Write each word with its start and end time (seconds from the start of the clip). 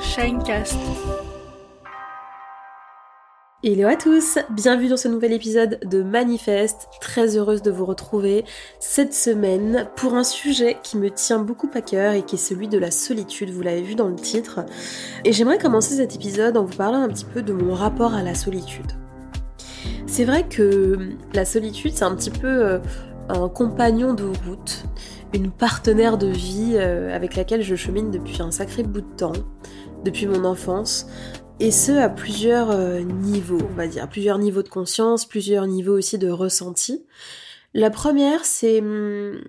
Shinecast. 0.00 0.78
Hello 3.62 3.88
à 3.88 3.96
tous, 3.96 4.38
bienvenue 4.50 4.88
dans 4.88 4.96
ce 4.96 5.08
nouvel 5.08 5.32
épisode 5.32 5.80
de 5.84 6.02
Manifeste. 6.02 6.88
Très 7.00 7.36
heureuse 7.36 7.62
de 7.62 7.70
vous 7.70 7.84
retrouver 7.84 8.44
cette 8.80 9.14
semaine 9.14 9.88
pour 9.96 10.14
un 10.14 10.24
sujet 10.24 10.78
qui 10.82 10.98
me 10.98 11.10
tient 11.10 11.38
beaucoup 11.38 11.70
à 11.74 11.80
cœur 11.80 12.12
et 12.12 12.22
qui 12.22 12.36
est 12.36 12.38
celui 12.38 12.68
de 12.68 12.78
la 12.78 12.90
solitude, 12.90 13.50
vous 13.50 13.62
l'avez 13.62 13.82
vu 13.82 13.94
dans 13.94 14.08
le 14.08 14.16
titre. 14.16 14.60
Et 15.24 15.32
j'aimerais 15.32 15.58
commencer 15.58 15.96
cet 15.96 16.14
épisode 16.14 16.56
en 16.56 16.64
vous 16.64 16.76
parlant 16.76 17.02
un 17.02 17.08
petit 17.08 17.24
peu 17.24 17.42
de 17.42 17.52
mon 17.52 17.74
rapport 17.74 18.14
à 18.14 18.22
la 18.22 18.34
solitude. 18.34 18.92
C'est 20.06 20.24
vrai 20.24 20.46
que 20.48 21.10
la 21.34 21.44
solitude, 21.44 21.92
c'est 21.94 22.04
un 22.04 22.14
petit 22.14 22.30
peu 22.30 22.46
euh, 22.46 22.78
un 23.28 23.48
compagnon 23.48 24.14
de 24.14 24.24
route, 24.24 24.84
une 25.34 25.50
partenaire 25.50 26.18
de 26.18 26.28
vie 26.28 26.74
euh, 26.74 27.14
avec 27.14 27.36
laquelle 27.36 27.62
je 27.62 27.74
chemine 27.74 28.10
depuis 28.10 28.40
un 28.40 28.50
sacré 28.50 28.82
bout 28.82 29.00
de 29.00 29.16
temps, 29.16 29.32
depuis 30.04 30.26
mon 30.26 30.44
enfance, 30.44 31.06
et 31.58 31.70
ce 31.70 31.92
à 31.92 32.08
plusieurs 32.08 32.70
euh, 32.70 33.00
niveaux, 33.00 33.60
on 33.70 33.74
va 33.74 33.86
dire, 33.86 34.08
plusieurs 34.08 34.38
niveaux 34.38 34.62
de 34.62 34.68
conscience, 34.68 35.26
plusieurs 35.26 35.66
niveaux 35.66 35.96
aussi 35.96 36.18
de 36.18 36.28
ressenti. 36.28 37.04
La 37.74 37.90
première, 37.90 38.44
c'est, 38.44 38.80
hum, 38.80 39.40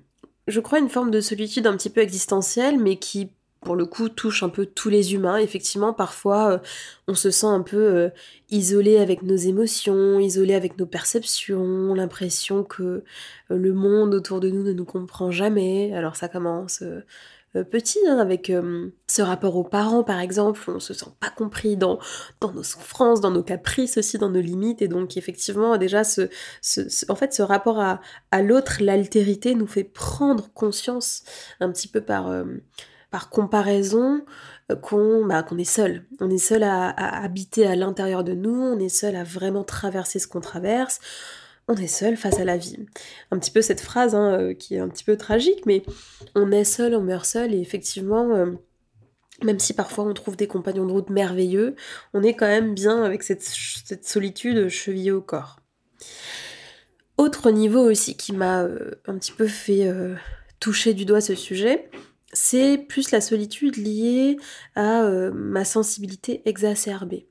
je 0.48 0.60
crois, 0.60 0.80
une 0.80 0.90
forme 0.90 1.12
de 1.12 1.22
solitude 1.22 1.68
un 1.68 1.76
petit 1.76 1.90
peu 1.90 2.02
existentielle, 2.02 2.80
mais 2.80 2.98
qui 2.98 3.32
pour 3.62 3.76
le 3.76 3.86
coup 3.86 4.10
touche 4.10 4.44
un 4.44 4.50
peu 4.50 4.66
tous 4.66 4.90
les 4.90 5.14
humains. 5.14 5.38
Effectivement, 5.38 5.94
parfois 5.94 6.52
euh, 6.52 6.58
on 7.08 7.16
se 7.16 7.32
sent 7.32 7.48
un 7.48 7.62
peu 7.62 7.78
euh, 7.78 8.10
isolé 8.50 8.98
avec 8.98 9.24
nos 9.24 9.36
émotions, 9.36 10.20
isolé 10.20 10.54
avec 10.54 10.78
nos 10.78 10.86
perceptions, 10.86 11.94
l'impression 11.94 12.64
que 12.64 12.84
euh, 12.84 13.04
le 13.50 13.74
monde 13.74 14.14
autour 14.14 14.40
de 14.40 14.50
nous 14.50 14.64
ne 14.64 14.74
nous 14.74 14.86
comprend 14.86 15.32
jamais. 15.32 15.94
Alors 15.94 16.16
ça 16.16 16.28
commence 16.28 16.84
petit, 17.72 18.00
hein, 18.08 18.20
avec 18.20 18.52
ce 19.08 19.22
rapport 19.24 19.56
aux 19.56 19.64
parents 19.64 20.04
par 20.04 20.20
exemple, 20.20 20.62
où 20.68 20.74
on 20.74 20.80
se 20.80 20.94
sent 20.94 21.10
pas 21.20 21.32
compris 21.32 21.76
dans, 21.76 21.98
nos 22.54 22.62
souffrances, 22.62 23.20
dans 23.20 23.32
nos 23.32 23.42
caprices 23.42 23.98
aussi, 23.98 24.20
dans 24.20 24.30
nos 24.30 24.42
limites. 24.42 24.84
Et 24.84 24.88
donc 24.88 25.18
effectivement, 25.18 25.76
déjà, 25.78 26.04
ce, 26.04 26.30
en 27.10 27.16
fait, 27.16 27.34
ce 27.34 27.42
rapport 27.42 27.80
à 27.80 28.42
l'autre, 28.44 28.78
l'altérité, 28.82 29.56
nous 29.56 29.66
fait 29.66 29.84
prendre 29.84 30.54
conscience 30.54 31.24
un 31.60 31.72
petit 31.72 31.88
peu 31.88 32.02
par 32.02 32.32
par 33.10 33.30
comparaison 33.30 34.24
euh, 34.72 34.76
bah, 35.26 35.44
qu'on 35.44 35.58
est 35.58 35.64
seul. 35.64 36.06
On 36.20 36.30
est 36.30 36.38
seul 36.38 36.64
à, 36.64 36.90
habiter 36.90 37.66
à 37.66 37.76
l'intérieur 37.76 38.24
de 38.24 38.34
nous, 38.34 38.56
on 38.56 38.80
est 38.80 38.90
seul 38.90 39.16
à 39.16 39.24
vraiment 39.24 39.64
traverser 39.64 40.20
ce 40.20 40.28
qu'on 40.28 40.42
traverse, 40.42 41.00
on 41.68 41.76
est 41.76 41.88
seul 41.88 42.18
face 42.18 42.40
à 42.40 42.46
la 42.46 42.58
vie. 42.58 42.78
Un 43.32 43.40
petit 43.40 43.52
peu 43.52 43.62
cette 43.62 43.82
phrase 43.82 44.16
hein, 44.16 44.40
euh, 44.40 44.54
qui 44.54 44.76
est 44.76 44.80
un 44.80 44.90
petit 44.90 45.04
peu 45.04 45.18
tragique, 45.18 45.66
mais 45.66 45.84
on 46.36 46.52
est 46.52 46.64
seul, 46.64 46.96
on 46.96 47.02
meurt 47.02 47.26
seul, 47.26 47.54
et 47.54 47.60
effectivement, 47.60 48.36
euh, 48.36 48.52
même 49.44 49.60
si 49.60 49.74
parfois 49.74 50.06
on 50.06 50.14
trouve 50.14 50.36
des 50.36 50.48
compagnons 50.48 50.86
de 50.86 50.92
route 50.92 51.10
merveilleux, 51.10 51.76
on 52.14 52.24
est 52.24 52.34
quand 52.34 52.48
même 52.48 52.74
bien 52.74 53.04
avec 53.04 53.24
cette, 53.24 53.44
solitude 54.04 54.70
chevillée 54.70 55.12
au 55.12 55.22
corps. 55.22 55.60
Autre 57.18 57.52
niveau 57.52 57.80
aussi 57.80 58.16
qui 58.16 58.34
m'a 58.34 58.62
un 59.06 59.18
petit 59.18 59.32
peu 59.32 59.48
fait 59.48 59.92
toucher 60.60 60.94
du 60.94 61.06
doigt 61.06 61.22
ce 61.22 61.34
sujet, 61.34 61.90
c'est 62.34 62.78
plus 62.78 63.12
la 63.12 63.22
solitude 63.22 63.78
liée 63.78 64.38
à 64.76 65.04
euh, 65.04 65.32
ma 65.34 65.66
sensibilité 65.66 66.42
exacerbée. 66.46 67.28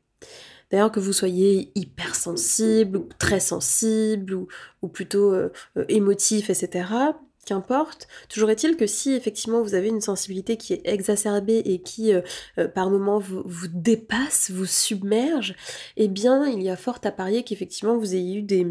D'ailleurs, 0.70 0.90
que 0.90 1.00
vous 1.00 1.12
soyez 1.12 1.70
hypersensible, 1.76 2.98
ou 2.98 3.08
très 3.18 3.38
sensible, 3.38 4.34
ou, 4.82 4.88
plutôt 4.88 5.32
euh, 5.32 5.52
euh, 5.76 5.84
émotif, 5.88 6.50
etc., 6.50 6.88
qu'importe, 7.44 8.08
toujours 8.28 8.50
est-il 8.50 8.76
que 8.76 8.88
si 8.88 9.12
effectivement 9.12 9.62
vous 9.62 9.74
avez 9.74 9.86
une 9.86 10.00
sensibilité 10.00 10.56
qui 10.56 10.72
est 10.72 10.80
exacerbée 10.82 11.62
et 11.64 11.80
qui 11.80 12.12
par 12.74 12.90
moments 12.90 13.20
vous, 13.20 13.44
vous, 13.46 13.68
dépasse, 13.68 14.50
vous 14.50 14.66
submerge, 14.66 15.54
eh 15.96 16.08
bien 16.08 16.48
il 16.48 16.60
y 16.60 16.68
a 16.68 16.76
fort 16.76 16.98
à 17.04 17.12
parier 17.12 17.44
qu'effectivement 17.44 17.96
vous 17.96 18.16
ayez 18.16 18.38
eu 18.38 18.42
des, 18.42 18.66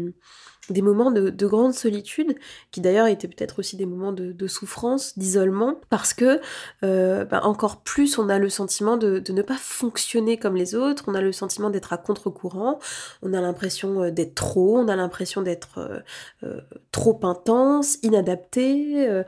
des 0.70 0.82
moments 0.82 1.10
de, 1.10 1.46
grande 1.46 1.74
solitude, 1.74 2.36
qui 2.70 2.80
d'ailleurs 2.80 3.06
étaient 3.06 3.28
peut-être 3.28 3.60
aussi 3.60 3.76
des 3.76 3.86
moments 3.86 4.12
de, 4.12 4.46
souffrance, 4.46 5.18
d'isolement, 5.18 5.80
parce 5.90 6.14
que 6.14 6.40
euh, 6.84 7.24
bah, 7.24 7.40
encore 7.44 7.82
plus 7.82 8.18
on 8.18 8.28
a 8.28 8.38
le 8.38 8.48
sentiment 8.48 8.96
de, 8.96 9.22
ne 9.28 9.42
pas 9.42 9.56
fonctionner 9.56 10.38
comme 10.38 10.56
les 10.56 10.74
autres, 10.74 11.04
on 11.06 11.14
a 11.14 11.20
le 11.20 11.32
sentiment 11.32 11.70
d'être 11.70 11.92
à 11.92 11.98
contre-courant, 11.98 12.78
on 13.22 13.32
a 13.32 13.40
l'impression 13.40 14.02
euh, 14.04 14.10
d'être 14.10 14.34
trop, 14.34 14.78
on 14.78 14.88
a 14.88 14.96
l'impression 14.96 15.42
d'être 15.42 16.02
euh, 16.44 16.60
trop 16.92 17.18
intense, 17.22 17.98
inadapté, 18.02 19.22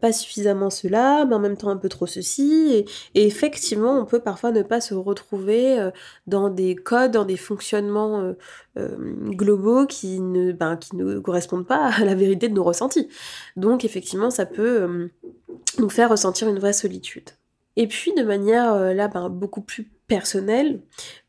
pas 0.00 0.12
suffisamment 0.12 0.70
cela, 0.70 1.24
mais 1.24 1.34
en 1.34 1.40
même 1.40 1.56
temps 1.56 1.70
un 1.70 1.76
peu 1.76 1.88
trop 1.88 2.06
ceci, 2.06 2.86
et, 3.14 3.26
effectivement 3.26 3.98
on 3.98 4.04
peut 4.04 4.20
parfois 4.20 4.50
ne 4.50 4.62
pas 4.62 4.80
se 4.80 4.94
retrouver 4.94 5.90
dans 6.26 6.50
des 6.50 6.74
codes, 6.74 7.12
dans 7.12 7.24
des 7.24 7.36
fonctionnements 7.36 8.34
globaux 8.76 9.86
qui 9.86 10.20
ne... 10.20 10.52
Ben, 10.52 10.73
qui 10.76 10.96
ne 10.96 11.18
correspondent 11.18 11.66
pas 11.66 11.88
à 11.88 12.04
la 12.04 12.14
vérité 12.14 12.48
de 12.48 12.54
nos 12.54 12.64
ressentis. 12.64 13.08
Donc 13.56 13.84
effectivement, 13.84 14.30
ça 14.30 14.46
peut 14.46 14.82
euh, 14.82 15.08
nous 15.78 15.90
faire 15.90 16.10
ressentir 16.10 16.48
une 16.48 16.58
vraie 16.58 16.72
solitude. 16.72 17.30
Et 17.76 17.88
puis 17.88 18.12
de 18.14 18.22
manière 18.22 18.72
euh, 18.72 18.94
là 18.94 19.08
ben, 19.08 19.28
beaucoup 19.28 19.60
plus 19.60 19.90
personnelle, 20.06 20.80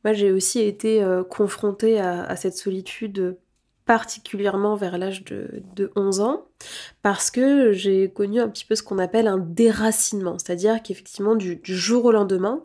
moi 0.04 0.14
j'ai 0.14 0.32
aussi 0.32 0.62
été 0.62 1.02
euh, 1.02 1.24
confrontée 1.24 2.00
à, 2.00 2.36
cette 2.36 2.58
solitude 2.58 3.38
particulièrement 3.86 4.76
vers 4.76 4.98
l'âge 4.98 5.24
de, 5.24 5.92
11 5.96 6.20
ans, 6.22 6.46
parce 7.04 7.30
que 7.30 7.72
j'ai 7.72 8.10
connu 8.10 8.42
un 8.42 8.50
petit 8.50 8.66
peu 8.66 8.76
ce 8.76 8.82
qu'on 8.82 8.98
appelle 8.98 9.28
un 9.28 9.38
déracinement, 9.38 10.38
c'est-à-dire 10.40 10.82
qu'effectivement 10.82 11.36
du, 11.36 11.60
jour 11.64 12.06
au 12.06 12.12
lendemain, 12.12 12.64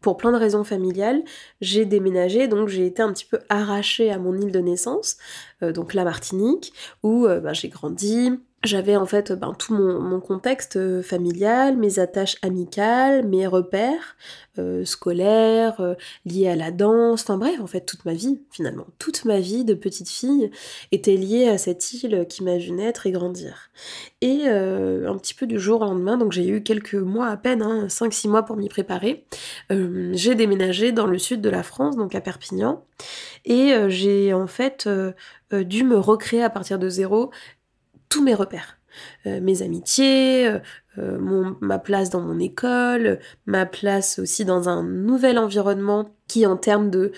pour 0.00 0.16
plein 0.16 0.30
de 0.30 0.36
raisons 0.36 0.64
familiales, 0.64 1.22
j'ai 1.60 1.84
déménagé, 1.84 2.46
donc 2.46 2.68
j'ai 2.68 2.86
été 2.86 3.02
un 3.02 3.12
petit 3.12 3.24
peu 3.24 3.40
arrachée 3.48 4.10
à 4.10 4.18
mon 4.18 4.36
île 4.38 4.52
de 4.52 4.60
naissance, 4.60 5.16
euh, 5.62 5.72
donc 5.72 5.92
la 5.92 6.04
Martinique, 6.04 6.72
où 7.02 7.26
euh, 7.26 7.40
ben, 7.40 7.52
j'ai 7.52 7.68
grandi, 7.68 8.30
j'avais 8.62 8.96
en 8.96 9.06
fait 9.06 9.32
ben, 9.32 9.54
tout 9.54 9.74
mon, 9.74 10.20
contexte 10.20 10.76
euh, 10.76 11.02
familial, 11.02 11.78
mes 11.78 11.98
attaches 11.98 12.36
amicales, 12.42 13.26
mes 13.26 13.46
repères 13.46 14.16
euh, 14.58 14.84
scolaires, 14.84 15.80
euh, 15.80 15.94
liés 16.26 16.48
à 16.48 16.56
la 16.56 16.70
danse, 16.70 17.22
enfin 17.22 17.38
bref, 17.38 17.58
en 17.60 17.66
fait 17.66 17.80
toute 17.86 18.04
ma 18.04 18.12
vie 18.12 18.42
finalement, 18.50 18.86
toute 18.98 19.24
ma 19.24 19.40
vie 19.40 19.64
de 19.64 19.72
petite 19.72 20.10
fille 20.10 20.50
était 20.92 21.16
liée 21.16 21.48
à 21.48 21.56
cette 21.56 21.90
île 21.94 22.26
qui 22.28 22.44
m'a 22.44 22.58
vu 22.58 22.72
naître 22.72 23.06
et 23.06 23.12
grandir. 23.12 23.70
Et 24.20 24.46
un 24.46 25.16
petit 25.16 25.32
peu 25.32 25.46
du 25.46 25.58
jour 25.58 25.80
au 25.80 25.84
lendemain, 25.84 26.18
donc 26.18 26.32
j'ai 26.32 26.46
eu 26.46 26.62
quelques 26.62 26.94
mois 26.94 27.28
à 27.28 27.38
peine, 27.38 27.62
hein, 27.62 27.86
5-6 27.86 28.28
mois 28.28 28.42
pour 28.42 28.56
m'y 28.56 28.68
préparer, 28.68 29.24
j'ai 29.70 30.34
déménagé 30.34 30.92
dans 30.92 31.06
le 31.06 31.18
sud 31.18 31.40
de 31.40 31.48
la 31.48 31.62
France, 31.62 31.96
donc 31.96 32.14
à 32.14 32.20
Perpignan, 32.20 32.84
et 33.46 33.72
j'ai 33.88 34.34
en 34.34 34.46
fait 34.46 34.86
dû 35.50 35.84
me 35.84 35.98
recréer 35.98 36.42
à 36.42 36.50
partir 36.50 36.78
de 36.78 36.90
zéro 36.90 37.30
tous 38.10 38.22
mes 38.22 38.34
repères. 38.34 38.80
Euh, 39.26 39.40
mes 39.40 39.62
amitiés, 39.62 40.46
euh, 40.46 40.58
euh, 40.98 41.52
ma 41.60 41.78
place 41.78 42.10
dans 42.10 42.20
mon 42.20 42.38
école, 42.38 43.20
ma 43.46 43.66
place 43.66 44.18
aussi 44.18 44.44
dans 44.44 44.68
un 44.68 44.82
nouvel 44.82 45.38
environnement 45.38 46.14
qui 46.26 46.46
en 46.46 46.56
termes 46.56 46.90
de, 46.90 47.12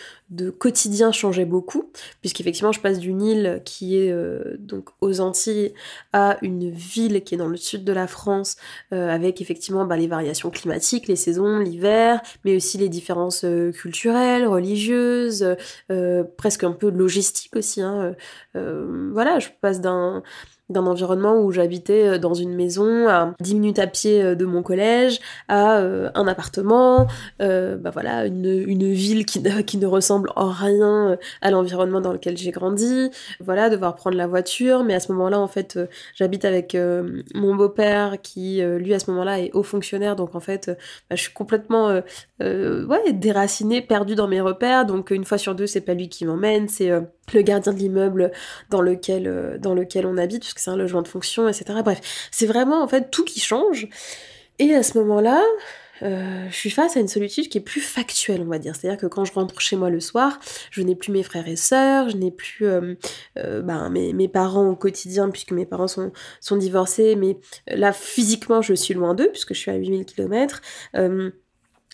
quotidien 0.58 1.12
changeait 1.12 1.44
beaucoup, 1.44 1.90
puisqu'effectivement 2.22 2.72
je 2.72 2.80
passe 2.80 2.98
d'une 2.98 3.20
île 3.20 3.60
qui 3.64 3.98
est 3.98 4.10
donc 4.58 4.88
aux 5.02 5.20
Antilles 5.20 5.74
à 6.14 6.38
une 6.40 6.70
ville 6.70 7.22
qui 7.22 7.34
est 7.34 7.38
dans 7.38 7.48
le 7.48 7.58
sud 7.58 7.84
de 7.84 7.92
la 7.92 8.06
France, 8.06 8.56
avec 8.90 9.42
effectivement 9.42 9.84
bah, 9.84 9.98
les 9.98 10.06
variations 10.06 10.48
climatiques, 10.48 11.08
les 11.08 11.16
saisons, 11.16 11.58
l'hiver, 11.58 12.22
mais 12.46 12.56
aussi 12.56 12.78
les 12.78 12.88
différences 12.88 13.44
culturelles, 13.74 14.46
religieuses, 14.46 15.56
presque 16.38 16.64
un 16.64 16.72
peu 16.72 16.88
logistiques 16.88 17.54
aussi. 17.54 17.82
Hein, 17.82 18.14
voilà, 18.54 19.40
je 19.40 19.48
passe 19.60 19.82
d'un 19.82 20.22
d'un 20.72 20.86
environnement 20.86 21.40
où 21.40 21.52
j'habitais 21.52 22.08
euh, 22.08 22.18
dans 22.18 22.34
une 22.34 22.54
maison 22.54 23.08
à 23.08 23.34
10 23.40 23.54
minutes 23.54 23.78
à 23.78 23.86
pied 23.86 24.22
euh, 24.22 24.34
de 24.34 24.44
mon 24.44 24.62
collège, 24.62 25.20
à 25.48 25.78
euh, 25.78 26.10
un 26.14 26.26
appartement, 26.26 27.06
bah 27.38 27.90
voilà, 27.92 28.26
une, 28.26 28.46
une 28.46 28.92
ville 28.92 29.26
qui, 29.26 29.42
qui, 29.66 29.76
ne 29.76 29.86
ressemble 29.86 30.30
en 30.36 30.50
rien 30.50 31.18
à 31.40 31.50
l'environnement 31.50 32.00
dans 32.00 32.12
lequel 32.12 32.36
j'ai 32.36 32.50
grandi, 32.50 33.10
voilà, 33.40 33.68
devoir 33.68 33.94
prendre 33.94 34.16
la 34.16 34.26
voiture, 34.26 34.84
mais 34.84 34.94
à 34.94 35.00
ce 35.00 35.12
moment-là, 35.12 35.38
en 35.40 35.48
fait, 35.48 35.78
j'habite 36.14 36.44
avec 36.44 36.76
mon 37.34 37.54
beau-père 37.54 38.16
qui, 38.22 38.62
lui, 38.62 38.94
à 38.94 38.98
ce 38.98 39.10
moment-là, 39.10 39.40
est 39.40 39.50
haut 39.54 39.62
fonctionnaire, 39.62 40.16
donc 40.16 40.34
en 40.34 40.40
fait, 40.40 40.68
bah, 41.10 41.16
je 41.16 41.22
suis 41.22 41.32
complètement 41.32 42.00
déracinée, 43.12 43.82
perdue 43.82 44.14
dans 44.14 44.28
mes 44.28 44.40
repères, 44.40 44.86
donc 44.86 45.10
une 45.10 45.24
fois 45.24 45.38
sur 45.38 45.54
deux, 45.54 45.66
c'est 45.66 45.80
pas 45.80 45.94
lui 45.94 46.08
qui 46.08 46.24
m'emmène, 46.24 46.68
c'est 46.68 46.90
le 47.32 47.42
gardien 47.42 47.72
de 47.72 47.78
l'immeuble 47.78 48.32
dans 48.70 48.80
lequel, 48.80 49.26
euh, 49.26 49.58
dans 49.58 49.74
lequel 49.74 50.06
on 50.06 50.18
habite, 50.18 50.40
puisque 50.40 50.58
c'est 50.58 50.70
un 50.70 50.76
logement 50.76 51.02
de 51.02 51.08
fonction, 51.08 51.48
etc. 51.48 51.64
Bref, 51.84 52.00
c'est 52.30 52.46
vraiment 52.46 52.82
en 52.82 52.88
fait 52.88 53.10
tout 53.10 53.24
qui 53.24 53.40
change. 53.40 53.88
Et 54.58 54.74
à 54.74 54.82
ce 54.82 54.98
moment-là, 54.98 55.42
euh, 56.02 56.46
je 56.50 56.54
suis 56.54 56.70
face 56.70 56.96
à 56.96 57.00
une 57.00 57.08
solitude 57.08 57.48
qui 57.48 57.58
est 57.58 57.62
plus 57.62 57.80
factuelle, 57.80 58.42
on 58.42 58.50
va 58.50 58.58
dire. 58.58 58.74
C'est-à-dire 58.74 59.00
que 59.00 59.06
quand 59.06 59.24
je 59.24 59.32
rentre 59.32 59.60
chez 59.60 59.76
moi 59.76 59.88
le 59.88 60.00
soir, 60.00 60.40
je 60.70 60.82
n'ai 60.82 60.96
plus 60.96 61.12
mes 61.12 61.22
frères 61.22 61.46
et 61.46 61.56
sœurs, 61.56 62.10
je 62.10 62.16
n'ai 62.16 62.30
plus 62.30 62.66
euh, 62.66 62.94
ben, 63.36 63.88
mes, 63.88 64.28
parents 64.28 64.68
au 64.68 64.76
quotidien, 64.76 65.30
puisque 65.30 65.52
mes 65.52 65.64
parents 65.64 65.88
sont, 65.88 66.12
sont 66.40 66.56
divorcés, 66.56 67.14
mais 67.16 67.38
là, 67.68 67.92
physiquement, 67.92 68.62
je 68.62 68.74
suis 68.74 68.94
loin 68.94 69.14
d'eux, 69.14 69.30
puisque 69.30 69.54
je 69.54 69.60
suis 69.60 69.70
à 69.70 69.76
8000 69.76 70.04
km 70.04 70.60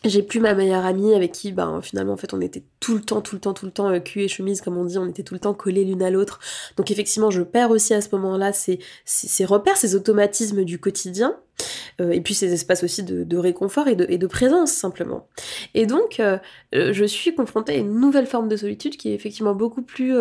j'ai 0.05 0.23
plus 0.23 0.39
ma 0.39 0.55
meilleure 0.55 0.87
amie 0.87 1.15
avec 1.15 1.33
qui, 1.33 1.53
ben, 1.53 1.81
finalement, 1.83 2.13
en 2.13 2.17
fait, 2.17 2.33
on 2.33 2.41
était 2.41 2.63
tout 2.79 2.95
le 2.95 3.01
temps, 3.01 3.21
tout 3.21 3.35
le 3.35 3.41
temps, 3.41 3.53
tout 3.53 3.67
le 3.67 3.73
temps 3.73 3.91
euh, 3.91 3.99
cul 3.99 4.23
et 4.23 4.29
chemise, 4.29 4.61
comme 4.61 4.77
on 4.77 4.85
dit, 4.85 4.97
on 4.97 5.09
était 5.09 5.25
tout 5.25 5.35
le 5.35 5.41
temps 5.41 5.55
collés 5.55 5.85
l'une 5.85 6.03
à 6.03 6.11
l'autre. 6.11 6.39
Donc, 6.77 6.91
effectivement, 6.91 7.31
je 7.31 7.43
perds 7.43 7.71
aussi 7.71 7.95
à 7.95 8.01
ce 8.01 8.09
moment-là 8.13 8.53
ces, 8.53 8.79
ces, 9.05 9.45
repères, 9.45 9.77
ces 9.77 9.97
automatismes 9.97 10.65
du 10.65 10.79
quotidien. 10.79 11.37
Euh, 12.01 12.11
et 12.11 12.21
puis 12.21 12.35
ces 12.35 12.53
espaces 12.53 12.85
aussi 12.85 13.03
de, 13.03 13.37
réconfort 13.37 13.89
et 13.89 13.97
de, 13.97 14.27
présence 14.27 14.73
simplement. 14.73 15.27
Et 15.75 15.87
donc 15.87 16.21
euh, 16.21 16.39
je 16.73 17.05
suis 17.05 17.35
confrontée 17.35 17.73
à 17.73 17.77
une 17.77 17.99
nouvelle 17.99 18.27
forme 18.27 18.49
de 18.49 18.57
solitude 18.57 18.97
qui 18.97 19.11
est 19.11 19.15
effectivement 19.15 19.55
beaucoup 19.55 19.83
plus 19.83 20.15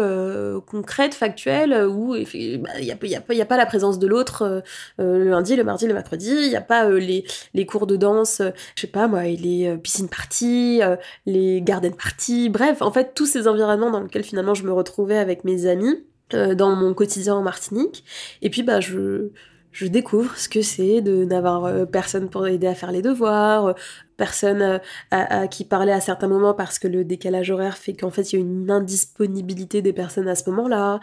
concrète, 0.66 1.14
factuelle, 1.14 1.86
où 1.88 2.16
il 2.16 2.60
bah, 2.60 2.70
n'y 2.82 2.92
a, 2.92 3.42
a, 3.42 3.46
pas 3.46 3.58
la 3.58 3.66
présence 3.66 4.00
de 4.00 4.08
l'autre 4.08 4.64
le 4.98 5.30
lundi, 5.30 5.56
le 5.56 5.64
mardi, 5.64 5.88
le 5.88 5.94
mercredi, 5.94 6.30
il 6.30 6.50
n'y 6.50 6.56
a 6.56 6.62
pas 6.62 6.90
les, 6.90 7.66
cours 7.66 7.88
de 7.88 7.96
danse, 7.96 8.42
je 8.76 8.82
sais 8.82 8.88
pas 8.88 9.08
moi, 9.08 9.24
les 9.24 9.68
euh, 9.68 9.78
piscine 9.78 10.10
parties, 10.10 10.80
euh, 10.82 10.96
les 11.26 11.62
garden 11.62 11.94
parties, 11.94 12.50
bref, 12.50 12.82
en 12.82 12.92
fait 12.92 13.14
tous 13.14 13.26
ces 13.26 13.48
environnements 13.48 13.92
dans 13.92 14.02
lesquels 14.02 14.24
finalement 14.24 14.54
je 14.54 14.64
me 14.64 14.72
retrouvais 14.72 15.18
avec 15.18 15.44
mes 15.44 15.66
amis 15.66 16.04
euh, 16.34 16.56
dans 16.56 16.76
mon 16.76 16.94
quotidien 16.94 17.36
en 17.36 17.42
Martinique. 17.42 18.04
Et 18.42 18.50
puis 18.50 18.64
bah 18.64 18.80
je 18.80 19.30
je 19.78 19.86
découvre 19.86 20.36
ce 20.36 20.50
que 20.50 20.64
c'est 20.64 21.02
de 21.02 21.24
n'avoir 21.24 21.88
personne 21.88 22.30
pour 22.30 22.48
aider 22.48 22.66
à 22.66 22.74
faire 22.74 22.92
les 22.92 23.04
devoirs, 23.04 23.76
personne 24.18 24.82
à, 25.12 25.48
qui 25.48 25.66
parler 25.66 25.92
à 25.92 26.02
certains 26.02 26.28
moments 26.28 26.56
parce 26.56 26.80
que 26.80 26.88
le 26.88 27.06
décalage 27.06 27.52
horaire 27.52 27.78
fait 27.78 27.94
qu'en 27.94 28.10
fait 28.10 28.34
il 28.34 28.40
y 28.40 28.40
a 28.40 28.42
une 28.42 28.72
indisponibilité 28.72 29.84
des 29.84 29.94
personnes 29.94 30.28
à 30.28 30.34
ce 30.34 30.50
moment-là. 30.50 31.00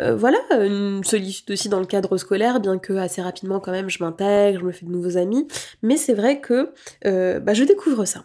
voilà, 0.00 0.38
une 0.50 1.04
solitude 1.04 1.52
aussi 1.52 1.68
dans 1.68 1.78
le 1.78 1.86
cadre 1.86 2.16
scolaire, 2.16 2.58
bien 2.58 2.78
que 2.78 2.94
assez 2.94 3.22
rapidement 3.22 3.60
quand 3.60 3.70
même 3.70 3.88
je 3.88 4.02
m'intègre, 4.02 4.58
je 4.58 4.64
me 4.64 4.72
fais 4.72 4.86
de 4.86 4.90
nouveaux 4.90 5.16
amis, 5.16 5.46
mais 5.82 5.96
c'est 5.96 6.14
vrai 6.14 6.40
que 6.40 6.72
bah, 7.04 7.54
je 7.54 7.62
découvre 7.62 8.06
ça. 8.06 8.24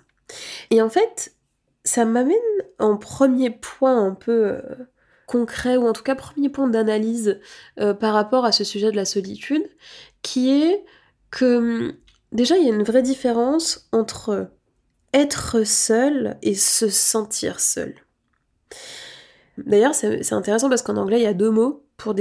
Et 0.71 0.81
en 0.81 0.89
fait, 0.89 1.36
ça 1.83 2.06
m'amène 2.06 2.38
en 2.80 2.98
premier 2.98 3.51
point 3.51 4.03
un 4.03 4.15
peu 4.15 4.57
concret, 5.31 5.77
ou 5.77 5.87
en 5.87 5.93
tout 5.93 6.03
cas 6.03 6.15
premier 6.15 6.49
point 6.49 6.67
d'analyse 6.67 7.39
par 7.77 8.13
rapport 8.13 8.45
à 8.45 8.51
ce 8.51 8.63
sujet 8.63 8.91
de 8.91 8.95
la 8.95 9.05
solitude, 9.05 9.63
qui 10.21 10.51
est 10.51 10.83
que 11.29 11.95
Déjà, 12.31 12.57
il 12.57 12.65
y 12.65 12.71
a 12.71 12.73
une 12.73 12.83
vraie 12.83 13.01
différence 13.01 13.89
entre 13.91 14.51
être 15.13 15.65
seul 15.65 16.37
et 16.41 16.55
se 16.55 16.87
sentir 16.87 17.59
seul. 17.59 17.95
D'ailleurs, 19.57 19.93
c'est 19.93 20.31
intéressant 20.31 20.69
parce 20.69 20.81
qu'en 20.81 20.95
anglais, 20.95 21.19
il 21.19 21.23
y 21.23 21.27
a 21.27 21.33
deux 21.33 21.49
mots 21.49 21.85
pour, 21.97 22.13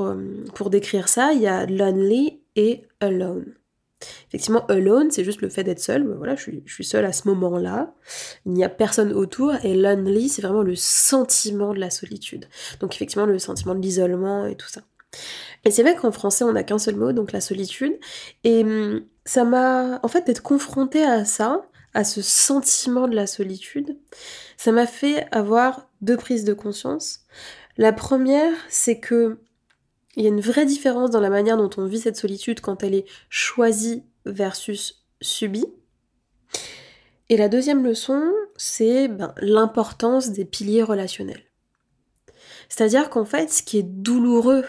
euh, 0.00 0.44
pour 0.54 0.70
décrire 0.70 1.08
ça. 1.08 1.32
Il 1.32 1.40
y 1.40 1.46
a 1.46 1.66
lonely 1.66 2.42
et 2.56 2.82
alone. 3.00 3.54
Effectivement, 4.28 4.66
alone, 4.66 5.10
c'est 5.10 5.24
juste 5.24 5.40
le 5.40 5.48
fait 5.48 5.64
d'être 5.64 5.80
seul. 5.80 6.06
Voilà, 6.16 6.36
je 6.36 6.42
suis, 6.42 6.62
je 6.66 6.74
suis 6.74 6.84
seule 6.84 7.04
à 7.04 7.12
ce 7.12 7.28
moment-là. 7.28 7.94
Il 8.46 8.52
n'y 8.52 8.64
a 8.64 8.68
personne 8.68 9.12
autour. 9.12 9.54
Et 9.64 9.74
lonely, 9.74 10.28
c'est 10.28 10.42
vraiment 10.42 10.62
le 10.62 10.74
sentiment 10.74 11.74
de 11.74 11.80
la 11.80 11.90
solitude. 11.90 12.46
Donc, 12.80 12.94
effectivement, 12.94 13.26
le 13.26 13.38
sentiment 13.38 13.74
de 13.74 13.80
l'isolement 13.80 14.46
et 14.46 14.56
tout 14.56 14.68
ça. 14.68 14.82
Et 15.64 15.70
c'est 15.70 15.82
vrai 15.82 15.94
qu'en 15.94 16.12
français, 16.12 16.44
on 16.44 16.52
n'a 16.52 16.64
qu'un 16.64 16.78
seul 16.78 16.96
mot, 16.96 17.12
donc 17.12 17.32
la 17.32 17.40
solitude. 17.40 17.98
Et 18.42 18.62
hum, 18.62 19.04
ça 19.24 19.44
m'a, 19.44 20.00
en 20.02 20.08
fait, 20.08 20.26
d'être 20.26 20.42
confrontée 20.42 21.04
à 21.04 21.24
ça, 21.24 21.62
à 21.94 22.04
ce 22.04 22.22
sentiment 22.22 23.08
de 23.08 23.14
la 23.14 23.26
solitude, 23.26 23.96
ça 24.56 24.72
m'a 24.72 24.86
fait 24.86 25.26
avoir 25.30 25.88
deux 26.00 26.16
prises 26.16 26.44
de 26.44 26.52
conscience. 26.52 27.20
La 27.76 27.92
première, 27.92 28.52
c'est 28.68 28.98
que 28.98 29.38
il 30.16 30.22
y 30.22 30.26
a 30.26 30.30
une 30.30 30.40
vraie 30.40 30.66
différence 30.66 31.10
dans 31.10 31.20
la 31.20 31.30
manière 31.30 31.56
dont 31.56 31.70
on 31.76 31.86
vit 31.86 32.00
cette 32.00 32.16
solitude 32.16 32.60
quand 32.60 32.82
elle 32.82 32.94
est 32.94 33.06
choisie 33.28 34.04
versus 34.26 35.04
subie. 35.20 35.66
Et 37.28 37.36
la 37.36 37.48
deuxième 37.48 37.84
leçon, 37.84 38.32
c'est 38.56 39.08
ben, 39.08 39.34
l'importance 39.38 40.30
des 40.30 40.44
piliers 40.44 40.82
relationnels. 40.82 41.42
C'est-à-dire 42.68 43.10
qu'en 43.10 43.24
fait, 43.24 43.50
ce 43.50 43.62
qui 43.62 43.78
est 43.78 43.82
douloureux 43.82 44.64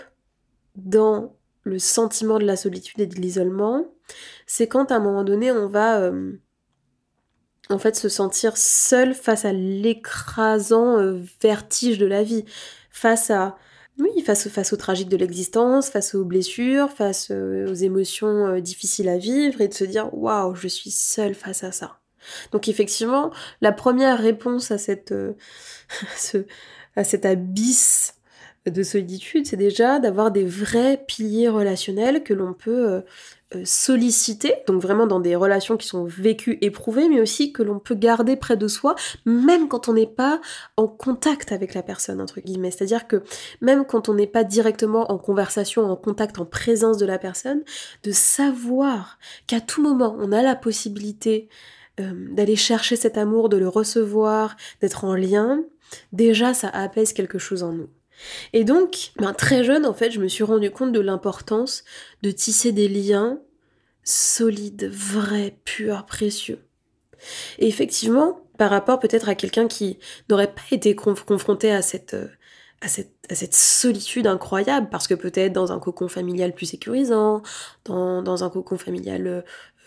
dans 0.75 1.35
le 1.63 1.79
sentiment 1.79 2.39
de 2.39 2.45
la 2.45 2.55
solitude 2.55 2.99
et 2.99 3.07
de 3.07 3.15
l'isolement, 3.15 3.85
c'est 4.45 4.67
quand 4.67 4.91
à 4.91 4.95
un 4.95 4.99
moment 4.99 5.23
donné 5.23 5.51
on 5.51 5.67
va 5.67 5.99
euh, 5.99 6.33
se 7.69 8.09
sentir 8.09 8.57
seul 8.57 9.13
face 9.13 9.45
à 9.45 9.53
l'écrasant 9.53 10.99
euh, 10.99 11.21
vertige 11.41 11.97
de 11.97 12.05
la 12.05 12.23
vie, 12.23 12.45
face 12.91 13.29
à 13.31 13.57
oui, 13.99 14.21
face, 14.23 14.49
face 14.49 14.73
au 14.73 14.77
tragique 14.77 15.09
de 15.09 15.17
l'existence, 15.17 15.89
face 15.89 16.15
aux 16.15 16.25
blessures, 16.25 16.91
face 16.91 17.29
euh, 17.31 17.69
aux 17.69 17.73
émotions 17.73 18.59
difficiles 18.59 19.09
à 19.09 19.17
vivre 19.17 19.61
et 19.61 19.67
de 19.67 19.73
se 19.73 19.85
dire 19.85 20.13
waouh, 20.13 20.55
je 20.55 20.67
suis 20.67 20.91
seule 20.91 21.33
face 21.33 21.63
à 21.63 21.71
ça. 21.71 21.99
Donc 22.51 22.67
effectivement, 22.67 23.31
la 23.61 23.71
première 23.71 24.19
réponse 24.19 24.71
à 24.71 24.77
cette 24.77 25.13
ce, 26.17 26.45
à 26.95 27.03
cet 27.03 27.25
abysse 27.25 28.15
de 28.65 28.83
solitude, 28.83 29.45
c'est 29.45 29.57
déjà 29.57 29.99
d'avoir 29.99 30.31
des 30.31 30.45
vrais 30.45 31.03
piliers 31.07 31.49
relationnels 31.49 32.23
que 32.23 32.33
l'on 32.33 32.53
peut 32.53 33.03
euh, 33.53 33.61
solliciter, 33.63 34.55
donc 34.65 34.81
vraiment 34.81 35.05
dans 35.05 35.19
des 35.19 35.35
relations 35.35 35.77
qui 35.77 35.87
sont 35.87 36.05
vécues, 36.05 36.57
éprouvées, 36.61 37.07
mais 37.09 37.21
aussi 37.21 37.53
que 37.53 37.61
l'on 37.61 37.77
peut 37.77 37.93
garder 37.93 38.35
près 38.35 38.57
de 38.57 38.67
soi, 38.67 38.95
même 39.25 39.67
quand 39.67 39.87
on 39.87 39.93
n'est 39.93 40.07
pas 40.07 40.41
en 40.77 40.87
contact 40.87 41.51
avec 41.51 41.75
la 41.75 41.83
personne, 41.83 42.19
entre 42.19 42.41
guillemets. 42.41 42.71
C'est-à-dire 42.71 43.07
que 43.07 43.21
même 43.61 43.85
quand 43.85 44.09
on 44.09 44.15
n'est 44.15 44.25
pas 44.25 44.43
directement 44.43 45.11
en 45.11 45.19
conversation, 45.19 45.83
en 45.83 45.95
contact, 45.95 46.39
en 46.39 46.45
présence 46.45 46.97
de 46.97 47.05
la 47.05 47.19
personne, 47.19 47.63
de 48.03 48.11
savoir 48.11 49.19
qu'à 49.45 49.61
tout 49.61 49.83
moment, 49.83 50.17
on 50.19 50.31
a 50.31 50.41
la 50.41 50.55
possibilité 50.55 51.47
euh, 51.99 52.13
d'aller 52.31 52.55
chercher 52.55 52.95
cet 52.95 53.15
amour, 53.15 53.49
de 53.49 53.57
le 53.57 53.69
recevoir, 53.69 54.57
d'être 54.81 55.05
en 55.05 55.13
lien, 55.13 55.63
déjà 56.13 56.55
ça 56.55 56.69
apaise 56.69 57.13
quelque 57.13 57.37
chose 57.37 57.61
en 57.61 57.73
nous. 57.73 57.89
Et 58.53 58.63
donc, 58.63 59.11
ben, 59.17 59.33
très 59.33 59.63
jeune, 59.63 59.85
en 59.85 59.93
fait, 59.93 60.11
je 60.11 60.19
me 60.19 60.27
suis 60.27 60.43
rendu 60.43 60.71
compte 60.71 60.91
de 60.91 60.99
l'importance 60.99 61.83
de 62.21 62.31
tisser 62.31 62.71
des 62.71 62.87
liens 62.87 63.39
solides, 64.03 64.89
vrais, 64.91 65.57
purs, 65.65 66.05
précieux. 66.05 66.59
Et 67.59 67.67
effectivement, 67.67 68.41
par 68.57 68.69
rapport 68.69 68.99
peut-être 68.99 69.29
à 69.29 69.35
quelqu'un 69.35 69.67
qui 69.67 69.99
n'aurait 70.29 70.53
pas 70.53 70.61
été 70.71 70.95
confronté 70.95 71.71
à 71.71 71.81
cette, 71.81 72.13
euh, 72.13 72.27
à 72.81 72.87
cette, 72.87 73.55
solitude 73.55 74.27
incroyable, 74.27 74.89
parce 74.89 75.07
que 75.07 75.15
peut-être 75.15 75.53
dans 75.53 75.71
un 75.71 75.79
cocon 75.79 76.07
familial 76.07 76.53
plus 76.53 76.67
sécurisant, 76.67 77.41
dans, 77.85 78.43
un 78.43 78.49
cocon 78.49 78.77
familial 78.77 79.27
euh, 79.27 79.41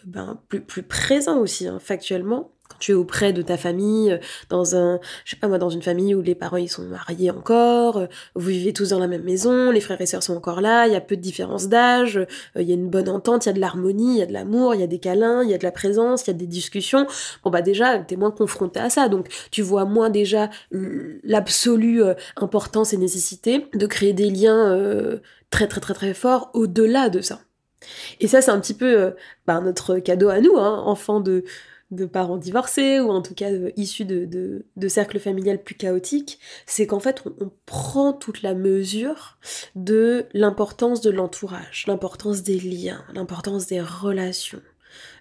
ben, 0.04 0.40
plus, 0.48 0.60
plus 0.60 0.82
présent 0.82 1.38
aussi, 1.38 1.69
hein, 1.69 1.78
factuellement, 1.78 2.52
quand 2.69 2.79
tu 2.79 2.93
es 2.93 2.94
auprès 2.94 3.32
de 3.32 3.43
ta 3.43 3.56
famille, 3.56 4.12
euh, 4.12 4.19
dans 4.50 4.76
un, 4.76 5.00
je 5.25 5.31
sais 5.31 5.37
pas 5.37 5.48
moi, 5.48 5.58
dans 5.58 5.70
une 5.70 5.82
famille 5.82 6.15
où 6.15 6.22
les 6.22 6.34
parents 6.34 6.58
ils 6.58 6.69
sont 6.69 6.82
mariés 6.82 7.31
encore, 7.31 7.96
euh, 7.96 8.06
vous 8.34 8.48
vivez 8.48 8.72
tous 8.72 8.91
dans 8.91 8.98
la 8.98 9.06
même 9.06 9.22
maison, 9.22 9.70
les 9.70 9.81
frères 9.81 10.01
et 10.01 10.06
sœurs 10.06 10.22
sont 10.22 10.37
encore 10.37 10.60
là, 10.60 10.87
il 10.87 10.93
y 10.93 10.96
a 10.96 11.01
peu 11.01 11.17
de 11.17 11.22
différence 11.22 11.69
d'âge, 11.69 12.19
euh, 12.19 12.27
il 12.56 12.69
y 12.69 12.72
a 12.72 12.75
une 12.75 12.91
bonne 12.91 13.08
entente, 13.08 13.46
il 13.46 13.48
y 13.48 13.51
a 13.51 13.55
de 13.55 13.60
l'harmonie, 13.60 14.17
il 14.17 14.19
y 14.19 14.22
a 14.22 14.27
de 14.27 14.32
l'amour, 14.32 14.75
il 14.75 14.81
y 14.81 14.84
a 14.84 14.87
des 14.87 14.98
câlins, 14.98 15.43
il 15.43 15.51
y 15.51 15.55
a 15.55 15.58
de 15.58 15.65
la 15.65 15.72
présence, 15.72 16.27
il 16.27 16.29
y 16.29 16.31
a 16.31 16.34
des 16.34 16.46
discussions. 16.46 17.06
Bon 17.43 17.51
bah 17.51 17.63
déjà, 17.63 17.98
t'es 17.98 18.17
moins 18.17 18.31
confronté 18.31 18.81
à 18.81 18.91
ça, 18.91 19.08
donc 19.08 19.29
tu 19.51 19.63
vois 19.63 19.84
moins 19.84 20.10
déjà 20.10 20.51
l'absolue 20.70 22.03
importance 22.37 22.93
et 22.93 22.96
nécessité 22.96 23.67
de 23.75 23.87
créer 23.87 24.13
des 24.13 24.31
liens 24.31 25.19
très 25.51 25.67
très 25.67 25.81
très 25.81 25.94
très 25.94 26.15
forts 26.15 26.51
au-delà 26.55 27.08
de 27.08 27.20
ça. 27.20 27.41
Et 28.20 28.29
ça, 28.29 28.41
c'est 28.43 28.51
un 28.51 28.60
petit 28.60 28.75
peu 28.75 29.15
bah, 29.46 29.60
notre 29.60 29.98
cadeau 29.98 30.29
à 30.29 30.41
nous, 30.41 30.56
hein, 30.56 30.82
enfants 30.84 31.20
de, 31.20 31.44
de 31.90 32.04
parents 32.04 32.36
divorcés 32.36 33.00
ou 33.00 33.10
en 33.10 33.22
tout 33.22 33.34
cas 33.34 33.50
euh, 33.50 33.70
issus 33.76 34.04
de, 34.04 34.64
cercles 34.88 35.18
familiales 35.18 35.62
plus 35.62 35.74
chaotiques, 35.74 36.38
c'est 36.66 36.86
qu'en 36.86 37.00
fait 37.00 37.22
on, 37.40 37.50
prend 37.66 38.12
toute 38.12 38.42
la 38.42 38.54
mesure 38.54 39.38
de 39.74 40.26
l'importance 40.32 41.00
de 41.00 41.10
l'entourage, 41.10 41.84
l'importance 41.86 42.42
des 42.42 42.58
liens, 42.58 43.04
l'importance 43.14 43.66
des 43.66 43.80
relations. 43.80 44.62